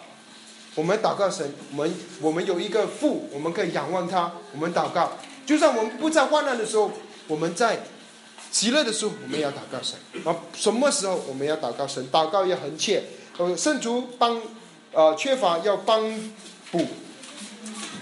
[0.73, 4.31] 我们祷告神，我们我们有一个父，我们可以仰望他。
[4.53, 5.11] 我们祷告，
[5.45, 6.89] 就算我们不在患难的时候，
[7.27, 7.83] 我们在
[8.51, 10.33] 喜乐的时候，我们要祷告神啊。
[10.55, 12.09] 什么时候我们要祷告神？
[12.09, 13.03] 祷告要很切。
[13.37, 14.41] 呃，圣主帮。
[14.95, 16.09] 呃，缺乏要帮
[16.71, 16.87] 补，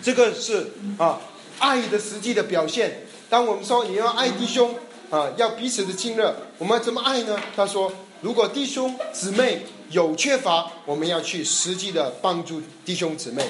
[0.04, 1.20] 这个是啊，
[1.58, 3.08] 爱的实际的表现。
[3.30, 4.76] 当我们说你要爱弟兄
[5.10, 7.40] 啊，要彼此的亲热，我们怎么爱呢？
[7.56, 13.44] 他说，如果弟兄姊妹有缺乏，我们要去实际的帮助弟兄姊妹。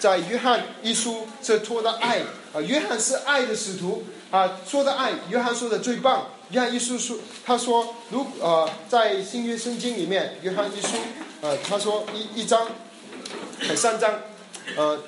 [0.00, 2.20] 在约翰一书这托的爱
[2.54, 6.26] 啊，约翰是爱的使徒啊，说的爱，约翰说的最棒。
[6.50, 10.96] 约翰一书说，他说，如呃，在新约圣经里面，约翰一书。
[11.40, 12.66] 呃，他说一一章，
[13.76, 14.12] 三章，
[14.76, 14.98] 呃，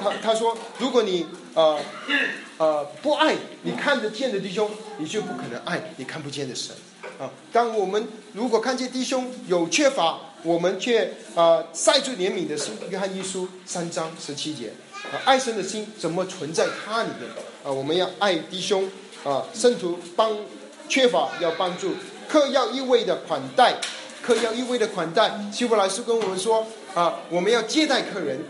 [0.00, 1.78] 他他说，如果你呃
[2.58, 6.74] 呃不爱你看得见的弟兄，你就不可能爱你看不见的神
[7.20, 7.30] 啊。
[7.52, 14.72] 当我们如果看见弟兄有缺乏，我们却啊塞住怜悯的是约翰一书三章十七节
[15.12, 17.30] 啊，爱神的心怎么存在他里面
[17.62, 17.70] 啊？
[17.70, 18.90] 我们要爱弟兄
[19.22, 20.36] 啊，圣徒帮
[20.88, 21.94] 缺乏要帮助，
[22.28, 23.76] 客要一味的款待。
[24.22, 28.40] 客要一味的款待，希伯来书跟我们说啊，我们要接待客人，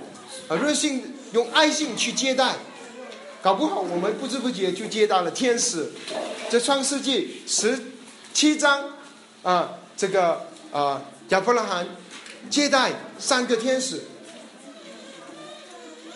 [0.48, 2.54] 啊，热心用爱心去接待，
[3.42, 5.92] 搞不好我们不知不觉就接待了天使。
[6.48, 7.78] 这创世纪十
[8.32, 8.88] 七章
[9.42, 11.86] 啊，这个啊亚伯拉罕
[12.48, 14.02] 接待三个天使，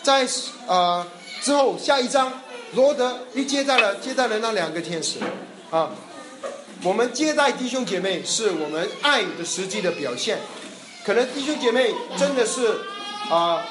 [0.02, 0.26] 在
[0.66, 1.06] 啊
[1.42, 2.32] 之后下一章
[2.72, 5.18] 罗德又接待了接待了那两个天使
[5.70, 5.90] 啊。
[6.82, 10.38] 我们接待弟兄姐妹是我们爱的实际的表现。
[11.04, 12.74] 可能弟兄姐妹真的是
[13.28, 13.62] 啊，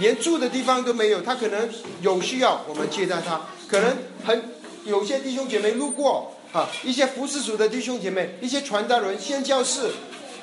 [0.00, 1.68] 连住的地方都没有，他可能
[2.02, 3.40] 有需要我们接待他。
[3.68, 4.50] 可能很
[4.84, 9.90] 有些弟兄姐妹路过啊，一些服侍主的弟兄姐妹，一些传道人、宣教士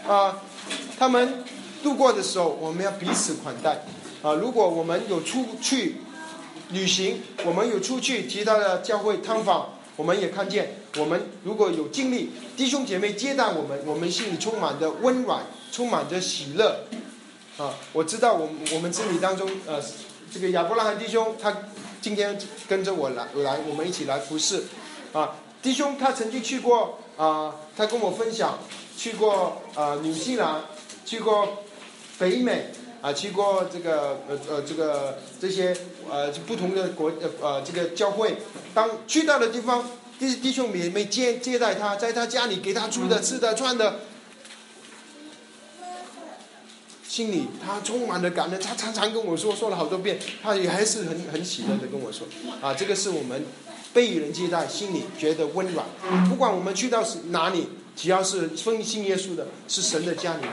[0.08, 0.42] 啊，
[0.98, 1.44] 他们
[1.84, 3.84] 路过的时候，我们要彼此款待
[4.22, 4.32] 啊。
[4.34, 5.98] 如果我们有出去
[6.70, 9.75] 旅行，我们有出去其他的教会探访。
[9.96, 16.86] 我们也看见，我们如果有经历弟兄姐妹接待我们，我们心里充满着温暖，充满着喜乐。
[17.58, 19.82] 啊，我知道，我我们这里当中，呃，
[20.30, 21.56] 这个亚伯拉罕弟兄，他
[22.02, 24.64] 今天跟着我来来，我们一起来服侍。
[25.14, 28.60] 啊，弟兄他曾经去过啊，他跟我分享，
[28.98, 30.64] 去过啊，纽西兰，
[31.06, 31.64] 去过
[32.20, 32.72] 北美。
[33.06, 35.78] 啊，去过这个呃呃这个这些
[36.10, 38.38] 呃不同的国呃呃这个教会，
[38.74, 39.88] 当去到的地方，
[40.18, 44.00] 弟弟兄姐妹接接待他，在他家里给他住的、吃的、穿的。
[47.08, 52.26] 心里他充满了感恩，他常常跟我说，说了好多遍，他也还是很很喜乐的跟我说，
[52.60, 53.46] 啊，这个是我们
[53.94, 55.86] 被人接待，心里觉得温暖。
[56.28, 60.52] 不管我们去到是哪里，只要是奉信耶稣的，是神的家里面，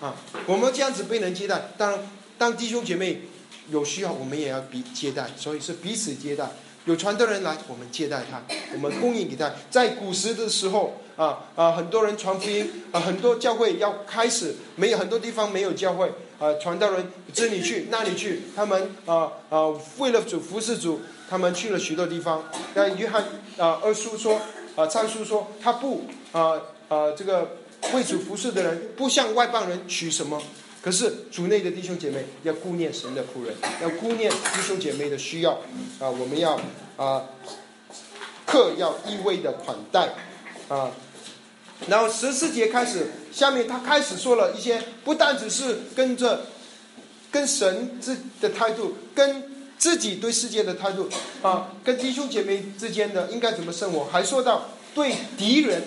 [0.00, 0.14] 啊，
[0.46, 1.70] 我们这样子被人接待。
[1.76, 2.00] 当然，
[2.38, 3.22] 当弟兄姐妹
[3.70, 6.48] 有需要，我们也要彼接待，所以是彼此接待。
[6.84, 8.42] 有传道人来，我们接待他，
[8.74, 9.52] 我们供应给他。
[9.70, 11.00] 在古时的时候。
[11.16, 11.72] 啊啊！
[11.72, 16.52] 很多人传福音啊，很多教会要开始，没有很多地方没有教会啊。
[16.60, 19.64] 传道人这里去那里去，他们啊啊
[19.96, 22.44] 为了主服侍主，他们去了许多地方。
[22.74, 23.24] 那约翰
[23.56, 24.38] 啊二叔说
[24.76, 27.52] 啊，三叔说他不啊啊这个
[27.94, 30.42] 为主服侍的人不向外邦人取什么，
[30.82, 35.52] 可是主内的弟兄姐妹要顾念神的仆人，要顾念弟兄姐妹的需要
[35.98, 36.60] 啊，我们要
[36.96, 37.24] 啊
[38.44, 40.14] 客要一味的款待
[40.68, 40.90] 啊。
[41.88, 46.46] 然后十四节开始，下面他开始说了一些，不单只是跟着，
[47.30, 49.42] 跟神之的态度，跟
[49.76, 51.08] 自己对世界的态度，
[51.42, 55.82] 啊，跟弟兄姐妹之间的应该怎么生活，还说到对敌人，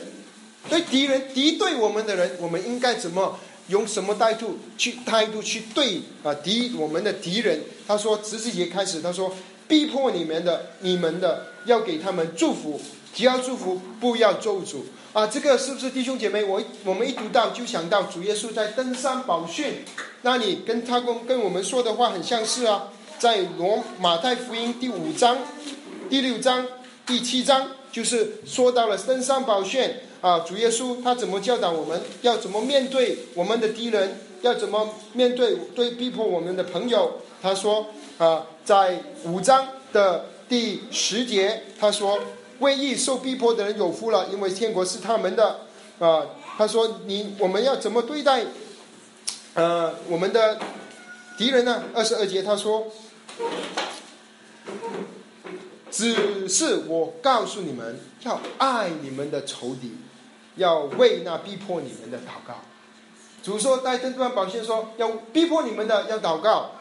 [0.70, 7.62] 对敌人敌对我们的人，我们应该怎么用什么态度去态度去对啊敌我们的敌人。
[7.88, 9.36] 他说十四节开始，他说
[9.68, 12.80] 逼迫你们的你们的要给他们祝福，
[13.14, 14.78] 只要祝福，不要咒诅。
[15.12, 16.44] 啊，这个是不是弟兄姐妹？
[16.44, 19.84] 我我们一读到就想到主耶稣在登山宝训，
[20.22, 22.90] 那你跟他跟跟我们说的话很相似啊。
[23.18, 25.40] 在罗马太福音第五章、
[26.10, 26.66] 第六章、
[27.06, 30.40] 第七章，就是说到了登山宝训啊。
[30.40, 37.22] 主耶稣他怎么教导我们要怎么面对我们的敌人，要怎么面对对逼迫我们的朋友？
[37.42, 42.20] 他说啊，在五章的第十节，他说。
[42.60, 45.62] 为义受逼迫的人有福了，因为天国是他们的。
[45.98, 46.26] 啊，
[46.58, 48.44] 他说：“你我们要怎么对待，
[49.54, 50.60] 呃，我们的
[51.38, 52.88] 敌人呢？”二十二节他说
[55.90, 59.94] ：“只是我告诉你们，要爱你们的仇敌，
[60.60, 62.54] 要为那逼迫你们的祷告。”
[63.42, 66.74] 主说：“在这段宝训说，要逼迫你们的要祷告。”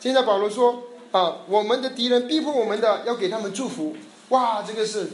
[0.00, 3.94] 现在保罗说：“啊，我们的敌人逼迫我们的，要给他们祝福。”
[4.30, 5.10] 哇，这个是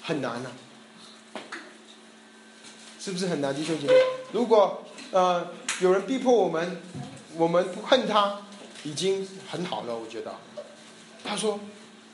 [0.00, 0.50] 很难呐，
[2.98, 3.94] 是不是很难，弟兄姐妹？
[4.30, 5.48] 如果呃
[5.80, 6.80] 有人逼迫我们，
[7.36, 8.38] 我们不恨他，
[8.84, 10.32] 已经很好了，我觉得。
[11.24, 11.58] 他说，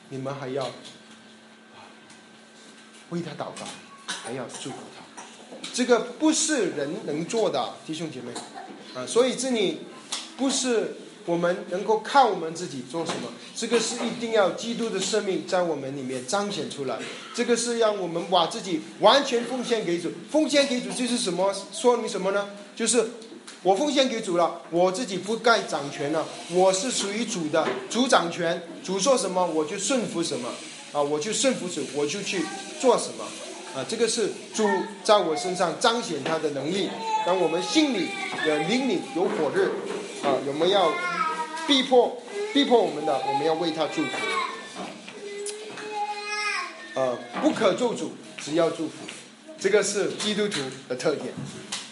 [0.09, 0.67] 你们还要
[3.11, 3.65] 为他祷告，
[4.23, 5.23] 还要祝福他，
[5.73, 8.31] 这个不是人能做的，弟兄姐妹
[8.93, 9.79] 啊，所以这里
[10.37, 10.95] 不是。
[11.25, 13.31] 我们能够靠我们自己做什么？
[13.55, 16.97] 这个是一定要基督的生命在我们里面彰显出来。
[17.35, 20.11] 这个是让我们把自己完全奉献给主。
[20.31, 21.53] 奉献给主就是什么？
[21.71, 22.49] 说明什么呢？
[22.75, 23.11] 就是
[23.61, 30.49] 我奉献给主了，我自己不该掌权了，我是属于主的，主掌权，主做什么我就顺服什么
[30.93, 32.43] 啊，我就顺服主，我就去
[32.81, 33.25] 做什么
[33.75, 33.85] 啊。
[33.87, 34.67] 这个是主
[35.03, 36.89] 在我身上彰显他的能力，
[37.25, 38.09] 让我们心里
[38.45, 39.65] 有灵里有火热
[40.23, 40.91] 啊，我们要。
[41.67, 42.19] 逼迫，
[42.51, 44.09] 逼迫我们的，我们要为他祝福。
[46.95, 48.07] 呃，不可咒诅，
[48.39, 48.93] 只要祝福，
[49.59, 51.31] 这个是基督徒的特点。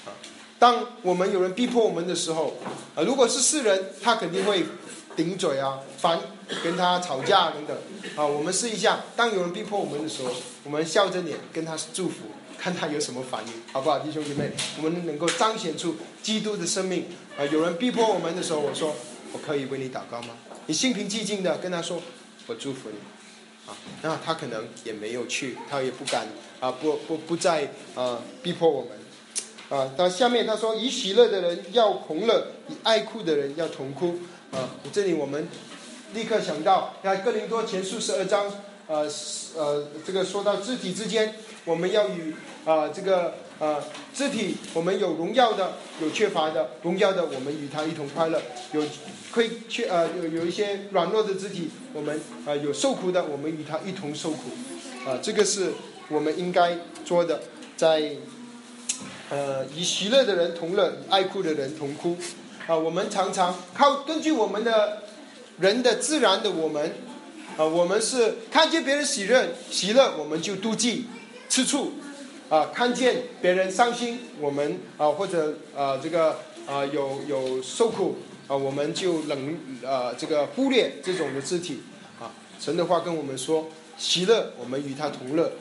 [0.04, 0.10] 啊，
[0.58, 2.58] 当我们有人逼迫我们的时候，
[2.96, 4.66] 啊，如果是世人，他肯定会
[5.16, 6.20] 顶嘴啊，烦，
[6.64, 7.78] 跟他吵架等等。
[8.16, 10.32] 啊，我们试一下，当有人逼迫我们的时候，
[10.64, 12.26] 我们笑着脸跟他祝福，
[12.58, 14.52] 看他有什么反应，好不好，弟兄姐妹？
[14.78, 17.06] 我们能够彰显出基督的生命。
[17.38, 18.96] 啊，有人逼迫我们的时候，我说。
[19.34, 20.30] 我可以为你祷告吗？
[20.68, 22.02] 你心平气静的跟他说
[22.48, 22.96] ：“我祝福你。”
[23.70, 26.26] 啊，那他可能也没有去，他也不敢
[26.62, 28.92] 啊，不不不再啊逼迫我们。
[29.68, 34.18] 啊，到下面他说：“以喜乐的人要同乐，以爱哭的人要同哭。”
[34.52, 35.46] 啊，这里我们
[36.14, 38.46] 立刻想到，那哥林多前书十二章，
[38.88, 39.10] 呃
[39.56, 43.34] 呃，这个说到肢体之间，我们要与啊这个。
[43.60, 48.38] 呃，肢体我们有荣耀的，有缺乏的，荣耀的我们与他一同快乐；
[48.72, 48.84] 有
[49.32, 54.52] 亏缺呃有有一些软弱的肢体，我们啊有受苦的，我们与他一同受苦。
[55.08, 55.72] 啊，这个是
[56.10, 57.42] 我们应该做的，
[57.76, 58.12] 在
[59.32, 62.16] 呃与喜乐的人同乐，与爱哭的人同哭。
[62.68, 65.02] 啊，我们常常靠根据我们的
[65.60, 66.94] 人的自然的我们，
[67.58, 71.06] 啊，我们是看见别人喜乐喜乐，我们就妒忌
[71.50, 71.94] 吃醋。
[72.50, 78.16] 啊，看见别人伤心，我们啊或者啊这个啊有有受苦，
[78.48, 81.82] 啊，我们就冷啊这个忽略这种的肢体
[82.22, 82.32] 啊。
[82.58, 85.52] 神的话跟我们说，喜乐我们与他同乐，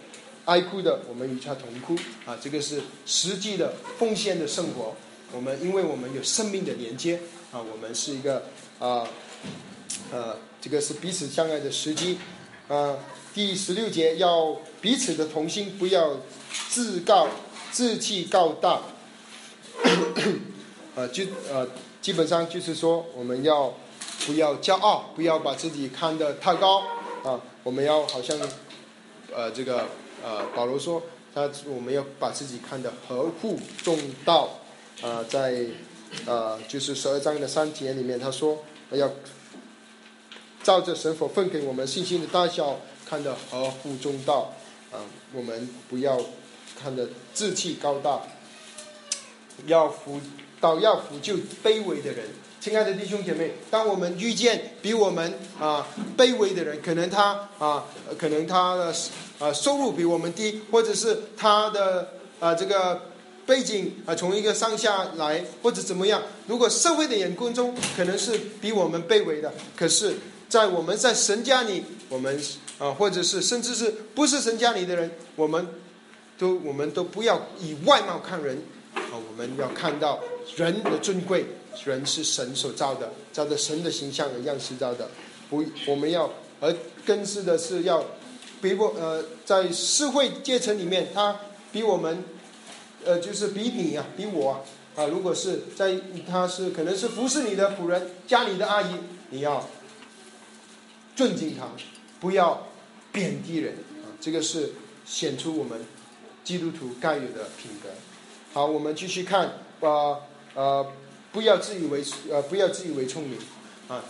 [0.44, 2.38] 哀哭的我们与他同哭啊。
[2.40, 4.94] 这个是实际的奉献的生活。
[5.32, 7.18] 我们因为我们有生命的连接
[7.51, 8.44] 啊，我们是一个
[8.78, 9.05] 啊
[10.13, 12.19] 呃这个是彼此相爱的时机
[12.69, 12.97] 啊。
[13.35, 16.17] 第十六节要彼此的同心，不要
[16.71, 17.29] 自高
[17.71, 18.81] 志气高大。
[20.97, 21.69] 呃，就呃，
[22.01, 23.75] 基本上就是说，我们要
[24.27, 26.83] 不要骄傲，不要把自己看得太高
[27.23, 27.39] 啊。
[27.63, 28.39] 我们要好像
[29.35, 29.87] 呃，这个
[30.25, 31.03] 呃，保罗说，
[31.35, 34.59] 他我们要把自己看得合乎重道
[35.03, 35.67] 啊，在
[36.25, 39.11] 呃，就是十二章的三节里面，他说要
[40.67, 44.53] 照着神所分给我们信心的大小，看得合乎中道
[44.91, 44.99] 啊。
[45.33, 46.21] 我们不要
[46.77, 48.21] 看得志气高大。
[49.67, 50.21] 要扶，
[50.61, 52.25] 到要扶救卑微的人。
[52.61, 55.87] 亲爱的弟兄姐妹，当我们遇见比我们啊
[56.19, 57.85] 卑微的人，可能他啊，
[58.19, 58.93] 可能他的
[59.39, 62.09] 啊收入比我们低，或者是他的
[62.41, 63.03] 啊这个
[63.47, 66.21] 背景啊从一个上下来，或者怎么样。
[66.49, 70.17] 如果社会的眼光中可能是比我们卑微的，可是，
[70.49, 72.40] 在我们在神家里，我们
[72.78, 75.66] 啊，或者是甚至是不是神家里的人，我们
[76.38, 78.62] 都我们都不要以外貌看人。
[78.97, 80.18] 啊，我们要看到
[80.57, 81.44] 人的尊贵，
[81.84, 85.11] 人是神所造的，照着神的形象的样式造的。
[85.51, 86.74] 不，我们要而
[87.05, 88.03] 更是的是要
[88.62, 91.38] 比我呃，在社会阶层里面，他
[91.70, 92.24] 比我们
[93.05, 94.64] 呃，就是比你啊，比我
[94.97, 98.94] 啊，如果是在他是可能是服侍你的仆人，家里的阿姨，
[99.28, 99.68] 你要
[101.17, 101.67] 尊敬他，
[102.21, 102.69] 不要
[103.11, 104.71] 贬低人啊，这个是
[105.07, 105.81] 显出我们
[106.45, 107.89] 基督徒该有的品格。
[108.53, 110.21] 好，我们继续看，呃
[110.55, 110.87] 呃，
[111.33, 113.39] 不要自以为呃不要自以为聪明，
[113.89, 114.05] 啊，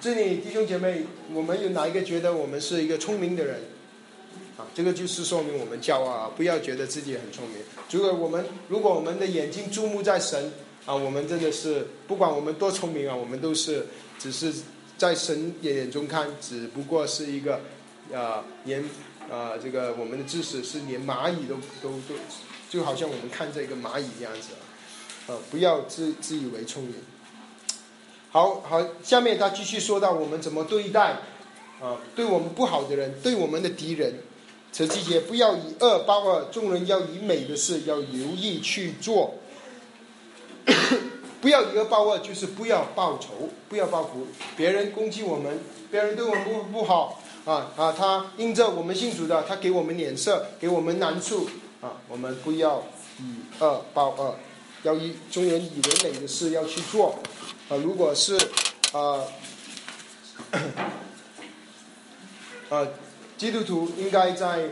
[0.00, 3.60] 这里弟兄姐妹，我们有哪一个觉得我们是一个聪明的人？
[4.56, 7.58] 啊，这个就是说明我们骄傲啊，不要觉得自己很聪明。
[7.90, 10.52] 如果我们如果我们的眼睛注目在神，
[10.86, 13.86] 啊，我们真的是不管我们多聪明啊，我们都是
[14.18, 14.52] 只是
[15.02, 17.58] 在神眼中看，只不过是一个，
[18.14, 18.84] 啊，连
[19.28, 22.14] 啊这个我们的知识是连蚂蚁都都都。
[22.70, 24.50] 就好像我们看这个蚂蚁这样子，
[25.26, 26.94] 呃，不要自自以为聪明。
[28.30, 31.16] 好好，下面他继续说到我们怎么对待
[31.80, 34.14] 啊，对我们不好的人，对我们的敌人。
[34.70, 39.34] 此季节不要以恶报恶，众人要以美的事要留意去做。
[41.42, 44.28] 不要以恶报恶，就是不要报仇，不要报复。
[44.56, 45.58] 别人攻击我们，
[45.90, 51.48] 别人对我们不不好啊啊，他因着我们信主的，他给我们脸色，给我们难处。
[51.80, 52.84] 啊，我们不要
[53.18, 54.36] 以恶报恶，
[54.84, 57.18] 要以中人以为美的事要去做。
[57.68, 58.38] 啊，如果是
[58.92, 59.24] 啊
[62.70, 62.86] 啊，
[63.36, 64.70] 基督徒应该在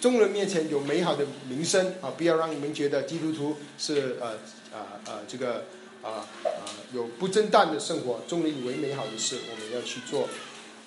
[0.00, 4.34] 众人面前有美好的名声啊，不要让你们觉得基督徒是呃
[4.72, 5.64] 啊啊这个
[6.02, 6.62] 啊啊
[6.92, 8.20] 有不正当的生活。
[8.26, 10.28] 众人以为美好的事，我们要去做。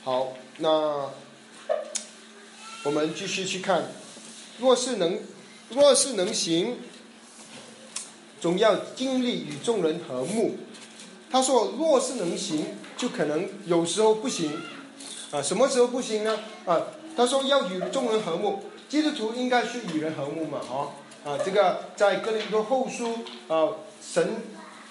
[0.04, 1.10] 好，那
[2.84, 3.92] 我们继续去看。
[4.60, 5.20] 若是能，
[5.70, 6.78] 若是能行，
[8.40, 10.58] 总要经历与众人和睦。
[11.32, 14.58] 他说：“若是能行，就可能有时候不行。
[15.32, 16.40] 啊，什么时候不行呢？
[16.66, 16.82] 啊，
[17.18, 18.64] 他说要与众人和睦。
[18.88, 20.62] 基督徒应该是与人和睦嘛？
[20.70, 20.94] 哦，
[21.26, 23.18] 啊，这个在哥林多后书
[23.48, 23.70] 啊，
[24.00, 24.36] 神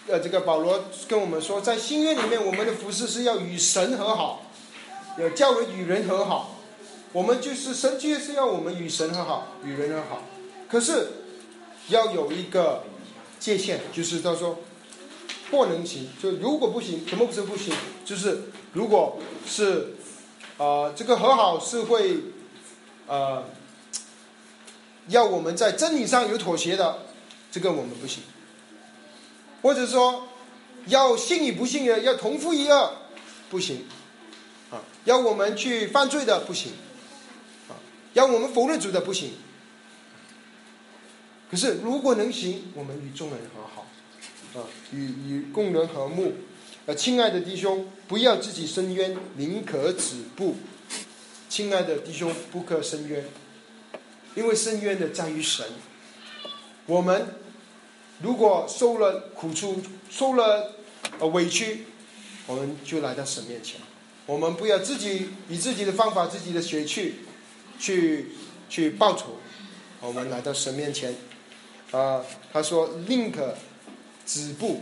[0.09, 4.43] 呃，这个保罗跟我们说，在新约里面，我们的服饰是要与神和好，
[5.17, 6.51] 要教人与人和好。”
[7.15, 10.23] 我们就是神，就是要我们与神和好，与人和好。
[10.69, 11.13] 可是
[11.89, 12.83] 要有一个
[13.39, 14.59] 界限，就是他说
[15.53, 16.11] 不能行。
[16.21, 17.73] 就如果不行，什么不是不行？
[18.05, 19.95] 就是如果是
[20.59, 22.17] 啊，这个和好是会
[23.07, 23.45] 啊，
[25.09, 26.99] 要我们在真理上有妥协的，
[27.51, 28.23] 这个我们不行。
[29.63, 30.29] 或者说
[30.87, 32.91] 要信与不信的，要同父一二，
[33.51, 33.85] 不行。
[34.71, 36.73] 啊，要我们去犯罪的，不行。
[37.69, 37.77] 啊
[38.15, 39.33] 要我们否认主的不行，
[41.51, 43.87] 可是如果能行，我们与众人和好，
[44.55, 46.33] 啊，与与共人和睦。
[46.87, 50.55] 呃，亲爱的弟兄，不要自己伸冤，宁可止步。
[51.49, 53.25] 亲爱的弟兄，不可伸冤，
[54.35, 55.67] 因为深渊的在于神。
[56.87, 57.35] 我们
[58.21, 60.75] 如果受了苦处，受了
[61.33, 61.87] 委屈，
[62.47, 63.81] 我们就来到神面前。
[64.27, 67.17] 我们不要自己以自己的方法、自己的血去。
[67.77, 68.29] 去
[68.71, 69.37] 去报仇，
[70.01, 71.13] 我们来到神面前，
[71.91, 73.57] 啊，他说宁可
[74.25, 74.81] 止步，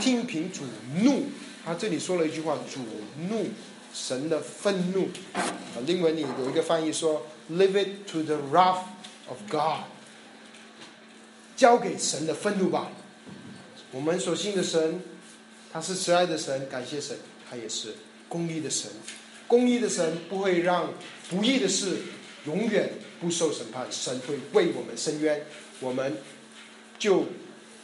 [0.00, 0.62] 听凭主
[1.02, 1.26] 怒。
[1.62, 2.80] 他这里说了一句话：主
[3.28, 3.48] 怒，
[3.92, 5.10] 神的愤怒。
[5.34, 5.44] 啊，
[5.86, 8.84] 英文里有一个翻译说：“Leave it to the wrath
[9.28, 9.84] of God。”
[11.56, 12.90] 交给神的愤怒吧。
[13.92, 15.00] 我们所信的神，
[15.72, 17.16] 他是慈爱的神，感谢神，
[17.48, 17.94] 他也是
[18.28, 18.90] 公义的神。
[19.46, 20.92] 公义的神不会让
[21.28, 21.98] 不义的事
[22.46, 22.90] 永远
[23.20, 25.46] 不受审判，神会为我们伸冤，
[25.80, 26.16] 我们
[26.98, 27.26] 就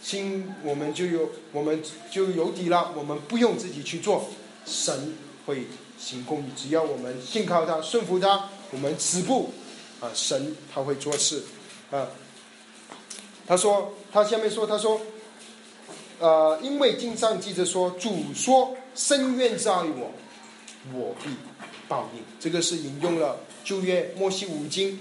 [0.03, 1.81] 心我们就有我们
[2.11, 4.31] 就有底了，我们不用自己去做，
[4.67, 5.15] 神
[5.47, 5.67] 会
[5.99, 9.53] 行公义，只要我们信靠他，顺服他，我们止步
[10.01, 11.43] 啊，神他会做事
[11.91, 12.09] 啊。
[13.47, 15.01] 他说，他下面说，他说，
[16.21, 20.13] 呃，因为经上记着说，主说，深渊在我，
[20.95, 21.31] 我必
[21.89, 22.23] 报应。
[22.39, 25.01] 这个是引用了旧约摩西五经，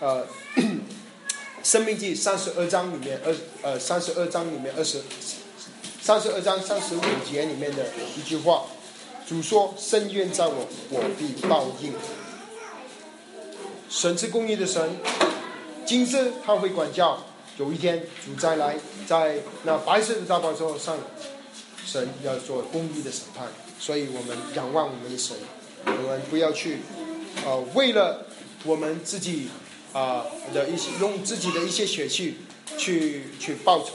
[0.00, 0.26] 呃，
[1.62, 5.02] 生命记三十二章里面二呃三十二章里面二十
[6.00, 7.00] 三十二章三十五
[7.30, 7.84] 节里面的
[8.16, 8.64] 一句话，
[9.28, 11.92] 主说，深渊在我，我必报应。
[13.92, 14.96] 神是公义的神，
[15.84, 17.22] 今生他会管教。
[17.58, 18.74] 有一天主再来，
[19.06, 20.96] 在那白色的大宝座上，
[21.84, 23.46] 神要做公义的审判，
[23.78, 25.36] 所以我们仰望我们的神，
[25.84, 26.78] 我们不要去，
[27.44, 28.24] 呃，为了
[28.64, 29.50] 我们自己
[29.92, 30.24] 啊
[30.54, 32.38] 的一些用自己的一些血气
[32.78, 33.92] 去去报仇，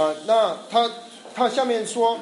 [0.00, 0.88] 啊，那他
[1.34, 2.20] 他下面说，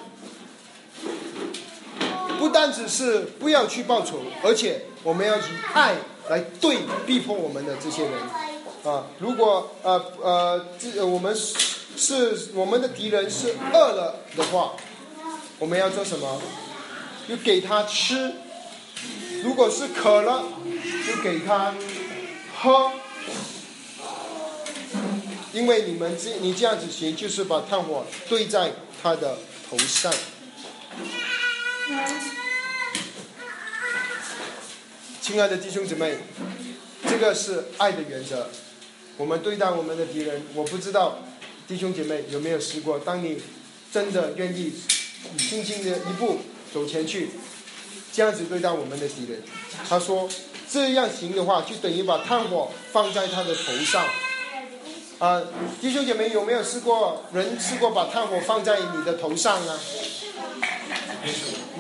[2.39, 5.41] 不单只是不要去报仇，而且我们要以
[5.73, 5.95] 爱
[6.29, 8.13] 来对逼迫我们的这些人。
[8.85, 14.75] 啊，如果呃呃，这我们是我们的敌人是饿了的话，
[15.59, 16.43] 我们要做什么？
[17.27, 18.33] 就给他吃；
[19.43, 20.45] 如果是渴了，
[21.07, 21.75] 就给他
[22.61, 22.93] 喝。
[25.55, 29.39] 因为你们这你这样子行，就是把炭火堆在他的
[29.71, 30.13] 头上。
[35.29, 36.17] 亲爱的弟兄姊妹，
[37.07, 38.49] 这个是爱的原则。
[39.19, 41.19] 我们对待我们的敌人，我不知道
[41.67, 42.99] 弟兄姐妹有没有试过。
[42.99, 43.39] 当你
[43.93, 44.73] 真的愿意
[45.37, 46.39] 轻轻的一步
[46.73, 47.29] 走前去，
[48.11, 49.43] 这样子对待我们的敌人，
[49.87, 50.27] 他说
[50.67, 54.03] 这样行的话，就等于把炭火放在他的头上。
[55.19, 55.43] 啊，
[55.79, 57.23] 弟兄姐妹有没有试过？
[57.35, 59.79] 人试过把炭火放在你的头上啊？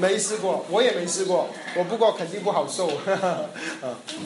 [0.00, 1.48] 没试过，我也没试过。
[1.76, 2.88] 我不过肯定不好受。
[3.06, 3.46] 啊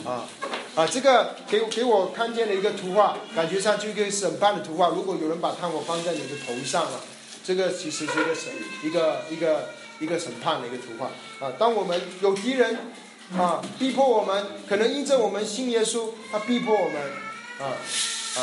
[0.05, 0.29] 啊。
[0.75, 4.87] 啊，这个给给我看见了一个图画，感觉上就一个审判的图画。
[4.87, 6.99] 如果有人把炭火放在你的头上了，
[7.43, 8.51] 这个其实是一个审
[8.81, 9.69] 一个一个
[9.99, 11.05] 一个审判的一个图画。
[11.45, 12.75] 啊，当我们有敌人
[13.37, 17.01] 啊逼迫我们，可能因着我们信耶稣，他逼迫我们
[17.59, 17.77] 啊
[18.39, 18.41] 啊，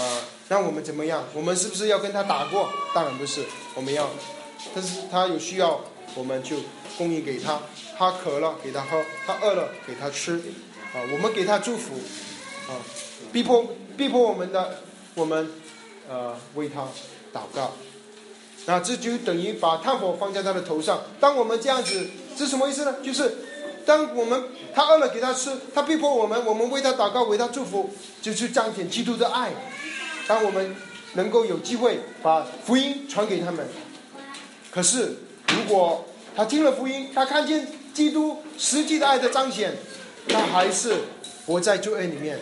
[0.48, 1.24] 让我们怎么样？
[1.34, 2.70] 我们是不是要跟他打过？
[2.94, 3.42] 当然不是，
[3.74, 4.08] 我们要，
[4.72, 5.80] 但是他有需要，
[6.14, 6.56] 我们就
[6.96, 7.60] 供应给他。
[7.96, 10.40] 他渴了给他喝，他饿了给他吃。
[10.92, 11.94] 啊，我们给他祝福，
[12.66, 12.74] 啊，
[13.30, 13.64] 逼迫
[13.96, 14.82] 逼迫我们的，
[15.14, 15.48] 我们
[16.08, 16.80] 呃为他
[17.32, 17.74] 祷告，
[18.66, 21.02] 那这就等于把炭火放在他的头上。
[21.20, 22.96] 当我们这样子，这什么意思呢？
[23.04, 23.36] 就是
[23.86, 24.42] 当我们
[24.74, 29.52] 他饿了给他吃，他逼迫我们，我们为他祷告，为他祝福，就去彰显基督的爱。
[30.26, 30.74] 当我们
[31.12, 33.64] 能够有机会把福音传给他们，
[34.72, 35.16] 可是
[35.56, 39.76] 如果他听了福音，他看见基督实际的爱的彰显。
[40.28, 40.94] 他还是
[41.46, 42.38] 活在罪恶里面，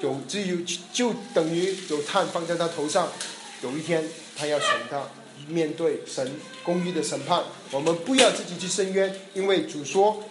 [0.00, 0.58] 有只有
[0.92, 3.08] 就等于有炭放在他头上，
[3.62, 4.04] 有一天
[4.36, 5.08] 他要审他，
[5.46, 7.44] 面对神公义的审判。
[7.70, 10.24] 我们不要自己去伸冤，因为主说：“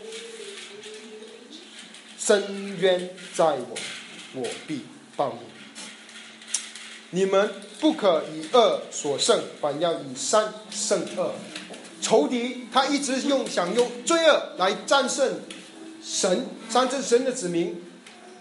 [2.20, 3.78] 深冤在我，
[4.34, 4.82] 我必
[5.16, 5.40] 报应。”
[7.12, 11.32] 你们不可以恶所胜，反要以善胜恶。
[12.02, 15.40] 仇敌他一直用想用罪恶来战胜。
[16.02, 17.76] 神，三正神的子民，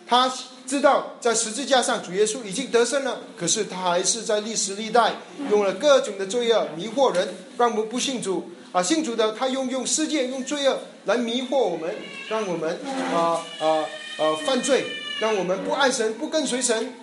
[0.07, 0.33] 他
[0.65, 5.15] 知道在十字架上主耶稣已经得胜了，可是他还是在历史历代
[5.51, 7.29] 用了各种的罪恶迷惑人，
[7.59, 8.81] 让我们不信主啊！
[8.81, 11.93] 信主的他用用世界用罪恶来迷惑我们，
[12.29, 12.79] 让我们
[13.13, 13.85] 啊啊
[14.19, 14.85] 啊犯罪，
[15.19, 16.95] 让我们不爱神不跟随神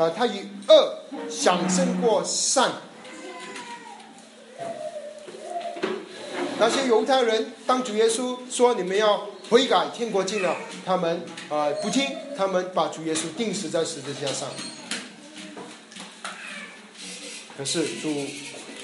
[0.00, 0.10] 啊！
[0.16, 0.98] 他以恶
[1.28, 2.72] 想胜过善。
[6.58, 9.26] 那些犹太人当主耶稣说你们要。
[9.50, 14.48] 悔改，天国进了，他们啊不听，他们把主耶稣钉死在十字架上。
[17.58, 18.14] 可是主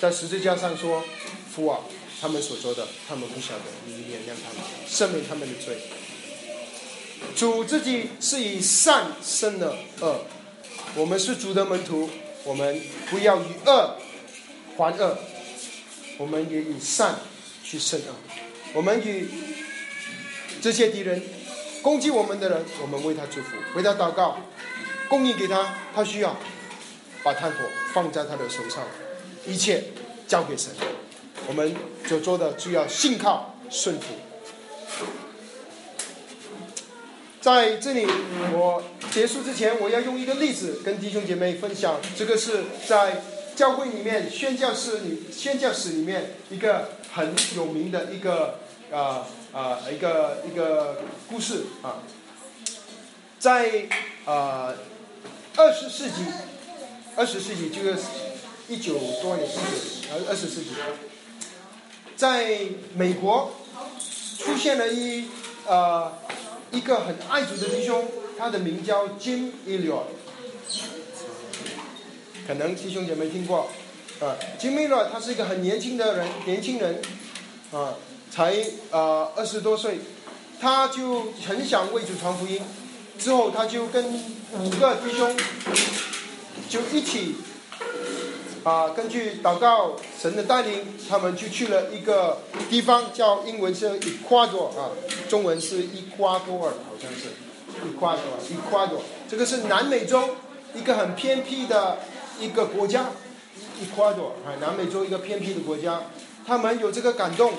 [0.00, 1.04] 在十字架上说
[1.54, 1.78] ：“父啊，
[2.20, 4.60] 他们所做的，他们不晓得，你原谅他们，
[4.90, 5.78] 赦免他们的罪。”
[7.36, 10.22] 主自己是以善胜了恶，
[10.96, 12.08] 我们是主的门徒，
[12.42, 12.80] 我们
[13.10, 13.96] 不要以恶
[14.78, 15.18] 还恶，
[16.16, 17.16] 我们也以善
[17.62, 18.14] 去胜恶。
[18.72, 19.28] 我们与
[20.62, 21.22] 这些敌人
[21.82, 24.38] 攻击我们的人，我们为他祝福，为他祷告，
[25.06, 26.34] 供应给他他需要，
[27.22, 27.58] 把炭火
[27.92, 28.82] 放在他的手上，
[29.46, 29.84] 一切
[30.26, 30.72] 交给神。
[31.46, 31.76] 我们
[32.06, 34.06] 所做的就要信靠顺服。
[37.46, 38.04] 在这里，
[38.52, 38.82] 我
[39.12, 42.00] 结束之前，我要用一个例子跟弟兄姐妹分享。
[42.16, 43.22] 这个是在
[43.54, 48.58] 教会里面宣教室里、宣教室里面一个很有名的一个
[48.92, 52.02] 啊啊一个一个故事啊。
[53.38, 53.86] 在
[54.24, 54.74] 啊
[55.56, 56.24] 二十世纪，
[57.14, 57.94] 二十世纪就是
[58.66, 59.60] 一九多年，一九
[60.10, 60.70] 呃二十世纪，
[62.16, 62.58] 在
[62.96, 63.52] 美国
[64.36, 65.28] 出现了一
[65.68, 66.12] 呃。
[66.72, 68.04] 一个很爱主的弟兄，
[68.38, 69.94] 他的名叫金伊略，
[72.46, 73.68] 可能弟兄姐妹听过，
[74.20, 77.00] 啊，金伊略他是一个很年轻的人，年轻人，
[77.72, 77.94] 啊，
[78.30, 78.52] 才
[78.90, 79.98] 啊二十多岁，
[80.60, 82.60] 他就很想为主传福音，
[83.18, 84.04] 之后他就跟
[84.52, 85.36] 五个弟兄
[86.68, 87.36] 就一起。
[88.66, 92.38] 啊，根据祷告神的带领，他们就去了一个
[92.68, 94.90] 地方，叫英文是 Ecuador 啊，
[95.28, 97.28] 中文是伊瓜多尔，好像是
[97.86, 100.30] Ecuador，Ecuador，这个是南美洲
[100.74, 101.98] 一个很偏僻的
[102.40, 103.06] 一个国家
[103.80, 106.02] ，Ecuador 啊，南美洲一个偏僻的国家，
[106.44, 107.52] 他们有这个感动，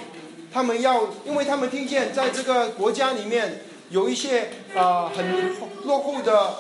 [0.51, 5.55] 他们要，因为他们听见在这个国家里面有一些啊很
[5.86, 6.55] 落后的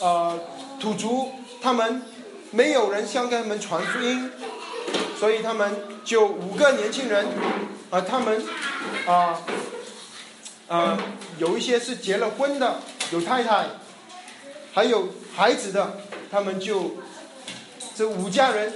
[0.00, 0.36] 呃
[0.80, 1.30] 土族，
[1.62, 2.02] 他们。
[2.50, 4.30] 没有人向他们传福音，
[5.18, 5.74] 所以他们
[6.04, 7.26] 就五个年轻人，
[7.90, 8.42] 啊，他们
[9.06, 9.42] 啊
[10.68, 10.98] 啊
[11.38, 12.80] 有一些是结了婚的，
[13.12, 13.66] 有太太，
[14.72, 15.98] 还有孩子的，
[16.30, 16.96] 他们就
[17.94, 18.72] 这五家人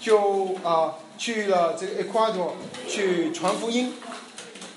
[0.00, 2.52] 就啊去了这个 Ecuador
[2.88, 3.94] 去传福音。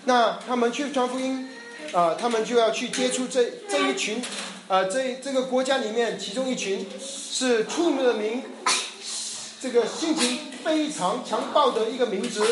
[0.06, 1.50] 那他们去传福音，
[1.94, 4.22] 啊，他们就要去接触这这一群。
[4.70, 8.44] 啊，这这个国家里面，其中一群是出了名，
[9.60, 12.44] 这个性情非常强暴的一个民族，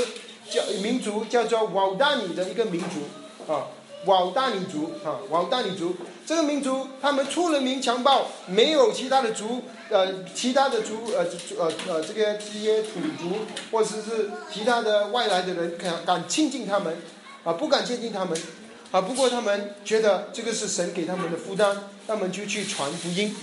[0.49, 3.67] 叫民族叫做瓦达尼的一个民族啊，
[4.07, 5.95] 瓦达尼族啊，瓦达尼族
[6.25, 9.61] 这个民族，他们出了名强暴，没有其他的族
[9.91, 11.23] 呃，其他的族呃
[11.59, 16.97] 呃呃这个这些土族或者是其他的外来的人敢敢亲近他们
[17.43, 18.35] 啊，不敢接近他们。
[18.91, 21.75] 啊，不过他们觉得这个是神给他们的负担，
[22.07, 23.35] 他们就去传福音。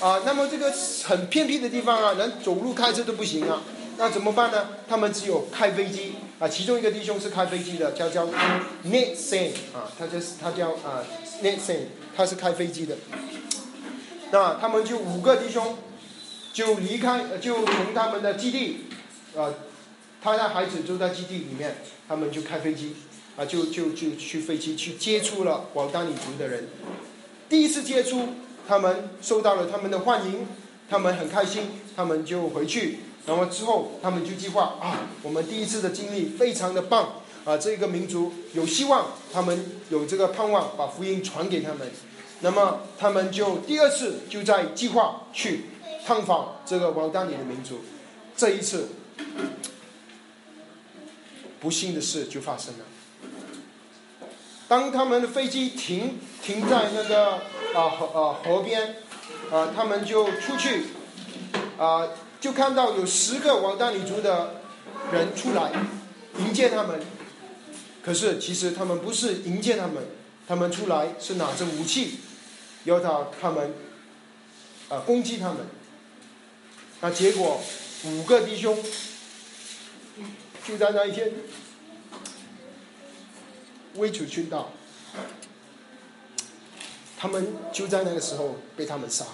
[0.00, 0.72] 啊，那么这个
[1.04, 3.62] 很偏僻的地方啊，连走路开车都不行啊，
[3.98, 4.68] 那怎么办呢？
[4.88, 6.14] 他们只有开飞机。
[6.40, 8.26] 啊，其中一个弟兄是开飞机的，叫叫
[8.86, 11.04] Nathan 啊，他就是他叫啊
[11.42, 11.82] Nathan，
[12.16, 12.96] 他是开飞机的。
[14.32, 15.78] 那他们就五个弟兄
[16.52, 18.86] 就离开，就从他们的基地，
[19.36, 19.54] 啊，
[20.20, 21.76] 他的孩子就在基地里面，
[22.08, 22.96] 他们就开飞机。
[23.36, 26.68] 啊，就就就去飞机去接触了广大女族的人，
[27.48, 28.28] 第一次接触，
[28.68, 30.46] 他们受到了他们的欢迎，
[30.88, 41.90] 他们很开心，他们就回去，然后之后他们就计划啊，我们第一次的经历非常的棒，啊，这个民族有希望，他们有这个盼望，把福音传给他们，
[42.40, 45.64] 那么他们就第二次就在计划去
[46.06, 47.80] 探访这个广大里的民族，
[48.36, 48.90] 这一次，
[51.58, 52.84] 不幸的事就发生了。
[54.66, 57.34] 当他们的飞机停停在那个
[57.74, 58.96] 啊河啊河边，
[59.52, 60.86] 啊，他们就出去，
[61.78, 62.08] 啊，
[62.40, 64.62] 就看到有十个王大女族的
[65.12, 65.70] 人出来
[66.38, 67.00] 迎接他们。
[68.02, 70.02] 可是其实他们不是迎接他们，
[70.48, 72.20] 他们出来是拿着武器，
[72.84, 73.74] 要他他们
[74.88, 75.58] 啊攻击他们。
[77.02, 77.60] 那结果
[78.06, 78.78] 五个弟兄
[80.66, 81.30] 就在那一天。
[83.96, 84.70] 微楚殉道，
[87.16, 89.30] 他们就在那个时候被他们杀了。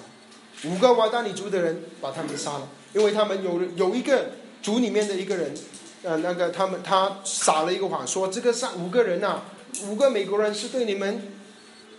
[0.64, 4.32] 五个瓦达里族的人把他们杀了，因为他们有有一个
[4.62, 5.54] 族里面的一个人，
[6.02, 9.40] 呃，那个他们他撒了一个谎，说这个三五个人呐，
[9.86, 11.32] 五个美国人是对你们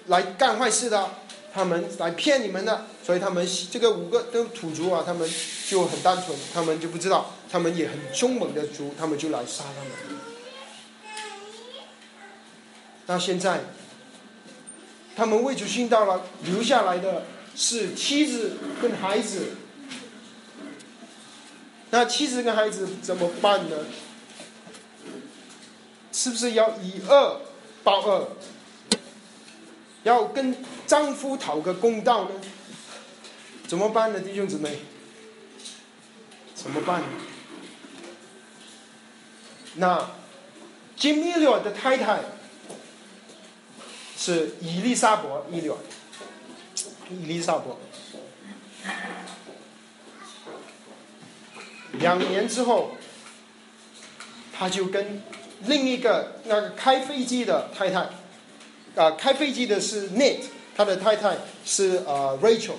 [0.07, 1.09] 来干坏事的，
[1.51, 5.27] 他们来骗你们的，所以他们这个五个都土族啊，他们
[5.67, 10.20] 就很单纯，他们就不知道，他们也很凶猛的族，他们就来杀他们。
[13.11, 13.59] 那现在，
[15.17, 19.57] 他们为主殉道了，留下来的是妻子跟孩子。
[21.89, 23.75] 那妻子跟孩子怎么办呢？
[26.13, 27.41] 是不是要以恶
[27.83, 28.29] 报恶？
[30.03, 30.55] 要跟
[30.87, 32.29] 丈夫讨个公道呢？
[33.67, 34.79] 怎么办呢，弟兄姊妹？
[36.55, 37.03] 怎么办？
[39.75, 40.11] 那
[40.95, 42.21] 金米略的太太
[44.21, 45.73] 是伊丽莎白伊略，
[47.09, 47.65] 伊丽莎白。
[51.93, 52.91] 两年之后，
[54.53, 55.23] 他就跟
[55.61, 58.09] 另一个那个开飞机的太太，
[58.95, 60.43] 啊，开飞机的是 Nate，
[60.77, 62.75] 他的太太是呃 Rachel。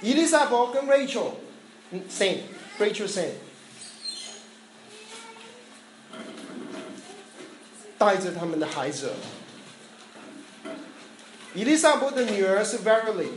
[0.00, 1.32] 伊丽莎白跟 Rachel，
[1.90, 2.02] 嗯
[7.98, 9.12] 带着他们的孩子。
[11.54, 13.28] 伊丽莎白的女儿是 Verily，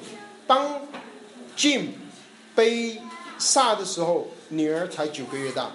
[0.45, 0.87] 当
[1.57, 1.87] Jim
[2.53, 3.01] 被
[3.39, 5.71] 杀的时候，女儿才九个月大。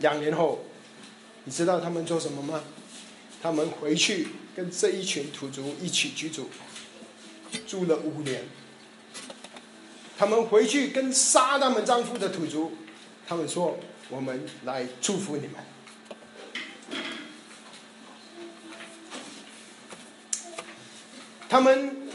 [0.00, 0.64] 两年后，
[1.44, 2.62] 你知道他们做什么吗？
[3.42, 6.50] 他们回去跟这一群土族一起居住，
[7.66, 8.44] 住了五年。
[10.18, 12.72] 他们回去跟杀他们丈夫的土族，
[13.26, 13.78] 他们说
[14.10, 15.54] ：“我们来祝福你们。”
[21.48, 22.08] 他们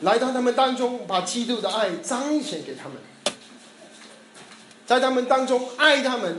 [0.00, 2.96] 来到他们当中，把基督的爱彰显给他们。
[4.86, 6.38] 在他们当中爱他们，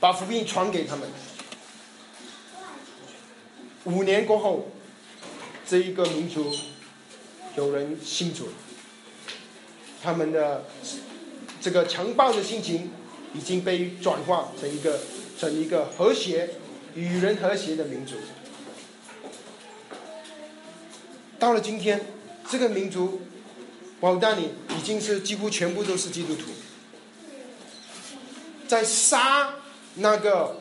[0.00, 1.08] 把福音传给他们。
[3.84, 4.70] 五年过后，
[5.66, 6.52] 这一个民族
[7.56, 8.48] 有人信主，
[10.02, 10.64] 他们的
[11.60, 12.90] 这个强暴的心情
[13.34, 15.00] 已经被转化成一个
[15.38, 16.50] 成一个和谐、
[16.94, 18.14] 与人和谐的民族。
[21.42, 22.00] 到了今天，
[22.48, 23.20] 这个民族，
[23.98, 26.52] 保大里已经是几乎全部都是基督徒。
[28.68, 29.56] 在杀
[29.96, 30.60] 那个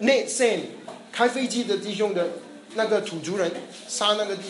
[0.00, 0.72] 内线
[1.12, 2.30] 开飞机的弟兄的
[2.74, 3.48] 那个土族人，
[3.86, 4.42] 杀那个地，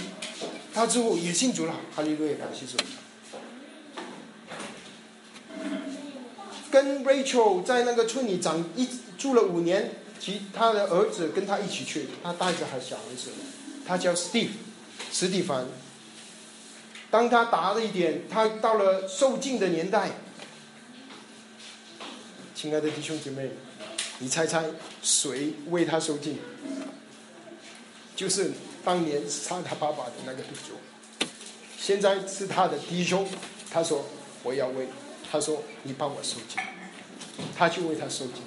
[0.73, 2.83] 他之后也信主了，哈利路亚，感谢主。
[6.71, 8.89] 跟 Rachel 在那个村里长一
[9.19, 13.29] 住了五年，其他的儿子跟他一起去，他带着还小儿子，
[13.87, 14.49] 他叫 Steve，
[15.13, 15.67] 史蒂凡。
[17.11, 20.11] 当他大了一点，他到了受尽的年代。
[22.55, 23.51] 亲爱的弟兄姐妹，
[24.19, 24.65] 你猜猜
[25.01, 26.39] 谁为他受尽？
[28.15, 28.51] 就是
[28.85, 30.77] 当年杀他爸爸的那个弟兄。
[31.79, 33.27] 现在是他的弟兄，
[33.71, 34.05] 他说
[34.43, 34.89] 我要为，
[35.31, 36.61] 他说你帮我受尽，
[37.57, 38.43] 他就为他受尽。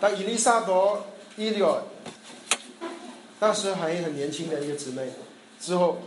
[0.00, 0.72] 当伊丽莎白
[1.36, 1.82] 伊利尔。
[3.42, 5.08] 那时还很年轻的一个姊妹，
[5.58, 5.98] 之后，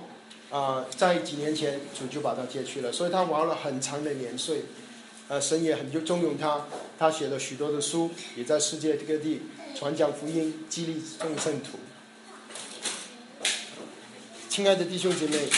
[0.52, 4.66] 啊，在几年前主就把她接去了，所以她玩了很长的年岁，
[5.28, 6.68] 呃，神也很就重用她，
[7.00, 9.42] 她写了许多的书，也在世界各地
[9.74, 11.80] 传讲福音，激励众圣徒。
[14.48, 15.50] 亲爱的弟兄姐妹，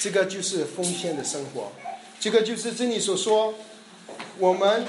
[0.00, 1.70] 这个就是奉献的生活，
[2.18, 3.54] 这个就是真理所说，
[4.38, 4.84] 我们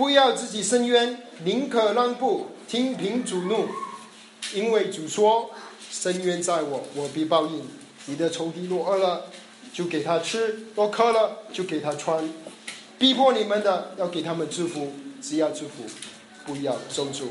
[0.00, 3.68] 不要自己伸冤，宁可让步，听凭主怒，
[4.54, 5.50] 因为主说。
[5.90, 7.62] 深渊在我，我必报应。
[8.06, 9.26] 你的仇敌若饿了，
[9.74, 10.38] 就给他吃；
[10.74, 12.26] 若渴了，就给他穿。
[12.98, 14.90] 逼迫你们的，要给他们祝福，
[15.20, 15.84] 只要祝福，
[16.46, 17.24] 不要咒诅。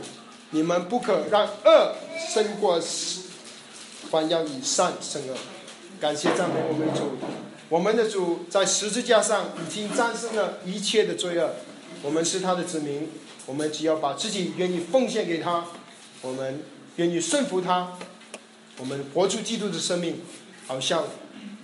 [0.51, 1.95] 你们不可让恶
[2.31, 3.21] 胜过死，
[4.11, 5.35] 反要以善胜恶。
[5.99, 7.17] 感谢赞美我们主，
[7.67, 11.49] 我们的主在十字架上已经战胜了一切的罪恶。
[12.01, 13.09] 我们是他的子民，
[13.45, 15.65] 我们只要把自己愿意奉献给他，
[16.21, 16.63] 我们
[16.95, 17.97] 愿意顺服他。
[18.77, 20.21] 我们活出基督的生命，
[20.65, 21.05] 好像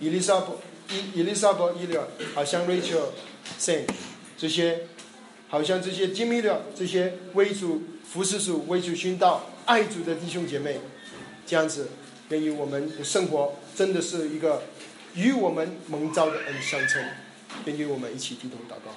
[0.01, 0.47] 伊丽莎白、
[0.89, 2.01] 伊伊丽莎白、伊利亚，
[2.33, 3.05] 好像 Rachel、
[3.57, 3.87] Saint
[4.37, 4.87] 这些，
[5.47, 10.81] 好像这些精密的这些为主服侍主、为主殉道、爱主的弟兄姐妹，
[11.47, 11.87] 这样子，
[12.27, 14.63] 愿意我们的生活真的是一个
[15.13, 17.01] 与我们蒙召的恩相称。
[17.63, 18.91] 愿意我们一起低头祷告。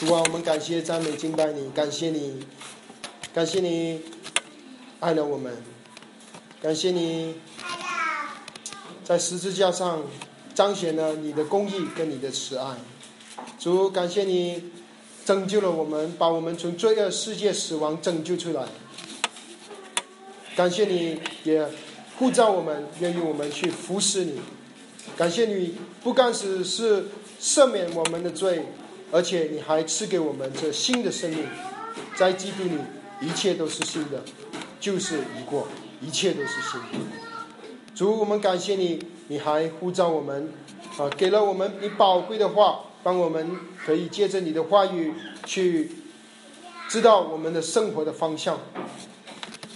[0.00, 2.42] 主啊，我们感谢赞美敬拜你，感谢你。
[3.34, 4.00] 感谢你
[4.98, 5.54] 爱了我们，
[6.62, 7.34] 感谢你
[9.04, 10.02] 在十字架上
[10.54, 12.76] 彰显了你的公义跟你的慈爱。
[13.58, 14.70] 主，感谢你
[15.26, 18.64] 拯救了我们，把我们从罪恶世界死亡拯救出来。
[20.56, 21.68] 感谢你也
[22.16, 24.40] 护照我们，愿意我们去服侍你。
[25.18, 27.04] 感谢你不单只是
[27.38, 28.64] 赦免我们的罪，
[29.10, 31.44] 而且你还赐给我们这新的生命，
[32.16, 32.78] 在基督里。
[33.22, 34.22] 一切都是新的，
[34.80, 35.68] 就是已过，
[36.00, 37.06] 一切都是新的。
[37.94, 38.98] 主，我们感谢你，
[39.28, 40.50] 你还呼召我们，
[40.96, 45.12] 啊，给了我们你宝贵的话，帮我们可以借着你的话语
[45.44, 45.92] 去
[46.88, 48.58] 知道我们的生活的方向，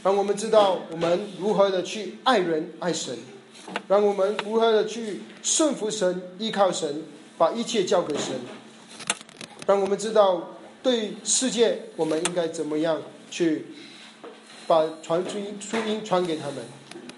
[0.02, 3.14] 让我们知道我们如何的去爱人爱神，
[3.88, 7.02] 让我们如何的去顺服神、依靠神，
[7.36, 8.32] 把一切交给神，
[9.66, 13.00] 让我们知道对世界我们应该怎么样
[13.30, 13.66] 去
[14.66, 16.56] 把传福音、福音传给他们，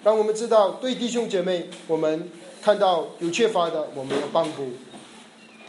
[0.04, 2.30] 让我们知道对弟兄姐妹我们
[2.62, 4.70] 看到有缺乏的，我们要帮助。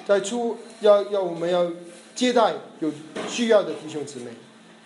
[0.06, 1.70] 在出要要我们要
[2.16, 2.92] 接待有
[3.28, 4.32] 需要的弟兄姊妹，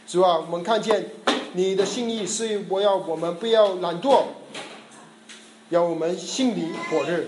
[0.07, 1.11] 主啊，我们看见
[1.53, 4.23] 你的心意是我要我们不要懒惰，
[5.69, 7.25] 要我们心里火热，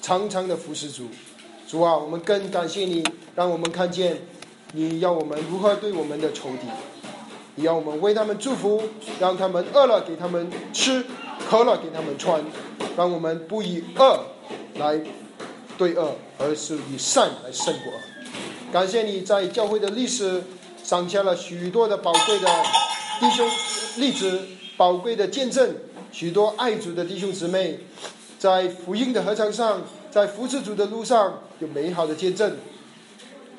[0.00, 1.08] 常常的服侍主。
[1.72, 3.02] 主啊，我们更感谢你，
[3.34, 4.18] 让我们看见
[4.74, 6.66] 你要我们如何对我们的仇敌，
[7.54, 8.82] 你要我们为他们祝福，
[9.18, 11.02] 让他们饿了给他们吃，
[11.48, 12.44] 渴了给他们穿，
[12.94, 14.22] 让我们不以恶
[14.74, 15.00] 来。
[15.78, 17.90] 对恶，而是以善来胜过。
[18.70, 20.42] 感谢你在教会的历史
[20.84, 22.48] 上下了许多的宝贵的
[23.18, 23.48] 弟兄
[23.96, 24.42] 例子，
[24.76, 25.74] 宝贵的见证，
[26.12, 27.78] 许多爱主的弟兄姊妹，
[28.38, 29.80] 在福音的合唱上，
[30.12, 32.54] 在扶持主的路上有美好的见证，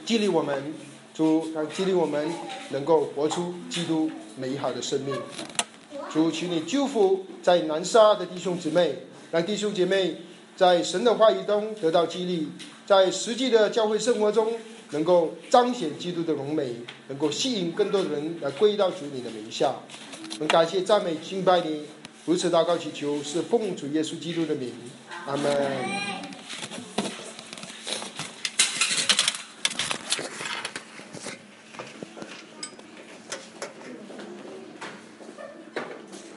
[0.06, 0.72] 激励我们，
[1.12, 2.32] 主让激励我们
[2.70, 5.16] 能够活出基督美好的生命。
[6.12, 9.00] 主，请你祝福在南沙的弟兄姊妹，
[9.32, 10.16] 让弟兄姐妹。
[10.56, 12.48] 在神的话语中得到激励，
[12.86, 14.54] 在实际的教会生活中
[14.92, 16.76] 能够彰显基督的荣美，
[17.08, 19.74] 能够吸引更多的人来归到主你的名下。
[20.38, 21.86] 很感谢赞美敬拜你，
[22.26, 24.72] 如此祷告祈求是奉主耶稣基督的名，
[25.26, 26.43] 阿门。